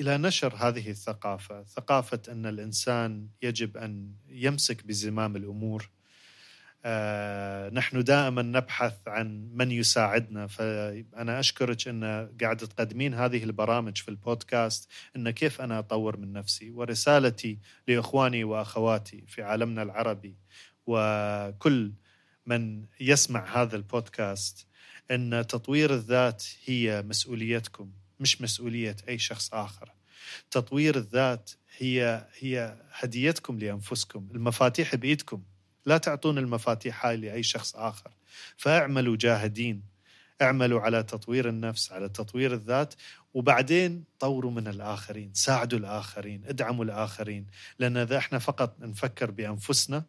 إلى 0.00 0.18
نشر 0.18 0.54
هذه 0.54 0.90
الثقافة، 0.90 1.64
ثقافة 1.64 2.20
أن 2.28 2.46
الإنسان 2.46 3.28
يجب 3.42 3.76
أن 3.76 4.12
يمسك 4.28 4.86
بزمام 4.86 5.36
الأمور. 5.36 5.90
آه، 6.86 7.70
نحن 7.70 8.04
دائما 8.04 8.42
نبحث 8.42 8.94
عن 9.06 9.48
من 9.52 9.70
يساعدنا 9.70 10.46
فأنا 10.46 11.40
أشكرك 11.40 11.88
أن 11.88 12.28
قاعد 12.40 12.56
تقدمين 12.56 13.14
هذه 13.14 13.44
البرامج 13.44 13.96
في 13.98 14.08
البودكاست 14.08 14.88
أن 15.16 15.30
كيف 15.30 15.60
أنا 15.60 15.78
أطور 15.78 16.16
من 16.16 16.32
نفسي 16.32 16.70
ورسالتي 16.70 17.58
لإخواني 17.88 18.44
وأخواتي 18.44 19.24
في 19.26 19.42
عالمنا 19.42 19.82
العربي 19.82 20.36
وكل 20.86 21.92
من 22.46 22.84
يسمع 23.00 23.62
هذا 23.62 23.76
البودكاست 23.76 24.66
أن 25.10 25.46
تطوير 25.48 25.94
الذات 25.94 26.44
هي 26.64 27.02
مسؤوليتكم 27.02 27.90
مش 28.24 28.42
مسؤولية 28.42 28.96
أي 29.08 29.18
شخص 29.18 29.54
آخر. 29.54 29.92
تطوير 30.50 30.96
الذات 30.96 31.50
هي 31.78 32.26
هي 32.38 32.76
هديتكم 32.92 33.58
لأنفسكم، 33.58 34.28
المفاتيح 34.34 34.94
بإيدكم، 34.94 35.42
لا 35.86 35.98
تعطون 35.98 36.38
المفاتيح 36.38 37.06
هاي 37.06 37.16
لأي 37.16 37.42
شخص 37.42 37.76
آخر. 37.76 38.10
فاعملوا 38.56 39.16
جاهدين، 39.16 39.82
اعملوا 40.42 40.80
على 40.80 41.02
تطوير 41.02 41.48
النفس، 41.48 41.92
على 41.92 42.08
تطوير 42.08 42.54
الذات، 42.54 42.94
وبعدين 43.34 44.04
طوروا 44.18 44.50
من 44.50 44.68
الآخرين، 44.68 45.30
ساعدوا 45.34 45.78
الآخرين، 45.78 46.44
ادعموا 46.46 46.84
الآخرين، 46.84 47.46
لأن 47.78 47.96
إذا 47.96 48.18
إحنا 48.18 48.38
فقط 48.38 48.80
نفكر 48.80 49.30
بأنفسنا 49.30 50.04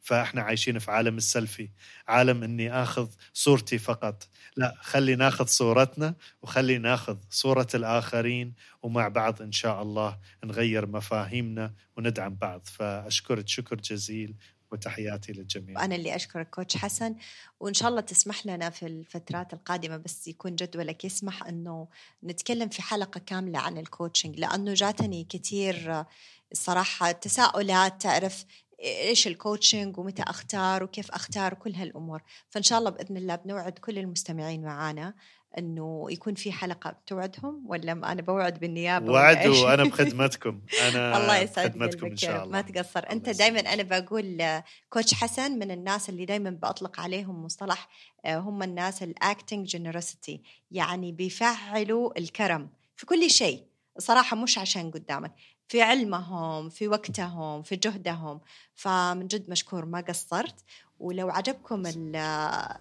فإحنا 0.00 0.42
عايشين 0.42 0.78
في 0.78 0.90
عالم 0.90 1.16
السيلفي 1.16 1.70
عالم 2.08 2.42
إني 2.42 2.72
آخذ 2.72 3.08
صورتي 3.32 3.78
فقط. 3.78 4.28
لا 4.56 4.74
خلي 4.80 5.16
ناخذ 5.16 5.46
صورتنا 5.46 6.14
وخلي 6.42 6.78
ناخذ 6.78 7.16
صورة 7.30 7.68
الآخرين 7.74 8.54
ومع 8.82 9.08
بعض 9.08 9.42
إن 9.42 9.52
شاء 9.52 9.82
الله 9.82 10.18
نغير 10.44 10.86
مفاهيمنا 10.86 11.74
وندعم 11.96 12.34
بعض. 12.34 12.60
فأشكرك 12.64 13.48
شكر 13.48 13.76
جزيل 13.76 14.34
وتحياتي 14.72 15.32
للجميع. 15.32 15.84
أنا 15.84 15.94
اللي 15.94 16.16
أشكرك 16.16 16.50
coach 16.50 16.76
حسن. 16.76 17.16
وإن 17.60 17.74
شاء 17.74 17.88
الله 17.88 18.00
تسمح 18.00 18.46
لنا 18.46 18.70
في 18.70 18.86
الفترات 18.86 19.52
القادمة 19.52 19.96
بس 19.96 20.28
يكون 20.28 20.54
جدولك 20.54 21.04
يسمح 21.04 21.46
أنه 21.46 21.88
نتكلم 22.24 22.68
في 22.68 22.82
حلقة 22.82 23.20
كاملة 23.26 23.58
عن 23.58 23.78
ال 23.78 23.85
coaching 23.85 24.40
لأنه 24.40 24.74
جاتني 24.74 25.26
كثير 25.28 26.04
الصراحة 26.52 27.12
تساؤلات 27.12 28.02
تعرف 28.02 28.44
إيش 28.82 29.26
ال 29.26 29.34
coaching 29.34 29.98
ومتى 29.98 30.22
أختار 30.22 30.84
وكيف 30.84 31.10
أختار 31.10 31.52
وكل 31.52 31.74
هالأمور. 31.74 32.22
فإن 32.48 32.62
شاء 32.62 32.78
الله 32.78 32.90
بإذن 32.90 33.16
الله 33.16 33.36
بنوعد 33.36 33.78
كل 33.78 33.98
المستمعين 33.98 34.62
معانا 34.62 35.14
إنه 35.58 36.06
يكون 36.10 36.34
في 36.34 36.52
حلقة 36.52 36.90
بتوعدهم 36.90 37.64
ولا 37.66 37.92
أنا 37.92 38.22
بوعد 38.22 38.60
بالنيابة 38.60 39.12
وعد 39.12 39.46
وأنا 39.46 39.84
بخدمتكم. 39.90 40.60
أنا 40.88 41.16
الله 41.18 41.36
يسعد 41.36 41.70
خدمتكم 41.70 42.06
إن 42.06 42.16
شاء 42.16 42.44
الله. 42.44 42.52
ما 42.52 42.60
تقصر. 42.60 43.10
أنت 43.10 43.28
دائما 43.28 43.60
أنا 43.60 43.82
بقول 43.82 44.42
coach 44.90 45.14
حسن 45.14 45.58
من 45.58 45.70
الناس 45.70 46.08
اللي 46.08 46.24
دائما 46.24 46.50
بطلق 46.50 47.00
عليهم 47.00 47.44
مصطلح 47.44 47.88
آه، 48.24 48.38
هم 48.38 48.62
الناس 48.62 49.02
ال 49.02 49.13
acting 49.13 49.76
generosity 49.76 50.38
يعني 50.70 51.12
بيفعلوا 51.12 52.18
الكرم 52.18 52.70
في 52.96 53.06
كل 53.06 53.30
شيء. 53.30 53.64
صراحة 53.98 54.36
مش 54.36 54.58
عشان 54.58 54.90
قدامك. 54.90 55.34
في 55.70 55.82
علمهم 55.82 56.68
في 56.68 56.88
وقتهم 56.88 57.62
في 57.62 57.76
جهدهم. 57.76 58.40
فمن 58.74 59.26
جد 59.26 59.50
مشكور 59.50 59.84
ما 59.84 60.00
قصرت. 60.00 60.64
ولو 61.00 61.30
عجبكم 61.30 61.86
ال 61.86 62.16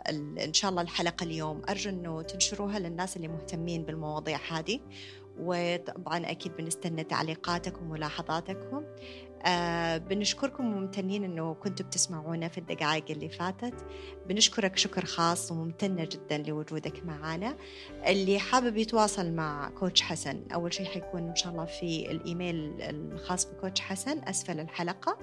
ال 0.10 0.40
إن 0.40 0.54
شاء 0.54 0.72
الله 0.72 0.82
الحلقة 0.82 1.24
اليوم 1.24 1.62
أرجو 1.70 1.90
إنه 1.90 2.22
تنشروها 2.22 2.80
للناس 2.80 3.18
اللي 3.18 3.28
مهتمين 3.28 3.84
بالمواضيع 3.84 4.40
هذه. 4.52 4.80
وطبعا 5.40 6.32
أكيد 6.32 6.56
بنستنى 6.56 7.04
تعليقاتكم 7.04 7.86
وملاحظاتكم. 7.86 8.84
آه 9.46 9.98
بنشكركم 9.98 10.74
وممتنين 10.74 11.24
إنه 11.24 11.54
كنتوا 11.54 11.86
بتسمعونا 11.86 12.48
في 12.48 12.58
الدقائق 12.58 13.06
اللي 13.10 13.30
فاتت. 13.30 13.86
بنشكرك 14.28 14.78
شكر 14.78 15.06
خاص 15.06 15.52
وممتنة 15.52 16.06
جدا 16.12 16.38
لوجودك 16.38 17.06
معنا 17.06 17.56
اللي 18.08 18.40
حابب 18.40 18.78
يتواصل 18.78 19.32
مع 19.32 19.70
coach 19.70 20.02
حسن 20.02 20.44
أول 20.54 20.74
شيء 20.74 20.86
حيكون 20.86 21.28
إن 21.28 21.36
شاء 21.36 21.52
الله 21.52 21.66
في 21.66 22.12
الإيميل 22.12 22.74
الخاص 22.82 23.46
ب 23.46 23.52
coach 23.52 23.82
حسن 23.82 24.20
أسفل 24.20 24.60
الحلقة. 24.60 25.18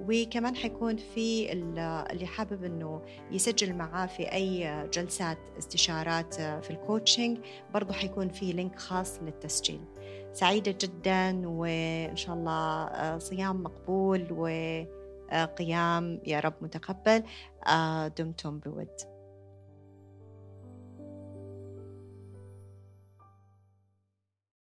وكمان 0.00 0.56
حيكون 0.56 0.96
في 0.96 1.52
اللي 1.52 2.26
حابب 2.26 2.64
إنه 2.64 3.02
يسجل 3.30 3.74
معاه 3.74 4.06
في 4.06 4.32
أي 4.32 4.88
جلسات 4.92 5.38
استشارات 5.58 6.34
في 6.34 6.70
ال 6.70 6.78
coaching 6.78 7.38
برضه 7.74 7.92
حيكون 7.92 8.28
في 8.28 8.52
link 8.52 8.78
خاص 8.78 9.18
للتسجيل. 9.22 9.80
سعيدة 10.32 10.74
جدا 10.80 11.48
وإن 11.48 12.16
شاء 12.16 12.34
الله 12.34 12.84
آه، 12.84 13.18
صيام 13.18 13.62
مقبول 13.62 14.32
وقيام 14.32 16.20
يا 16.26 16.40
رب 16.40 16.54
متقبل. 16.60 17.22
آه، 17.66 18.08
دمتم 18.08 18.58
بود. 18.58 19.11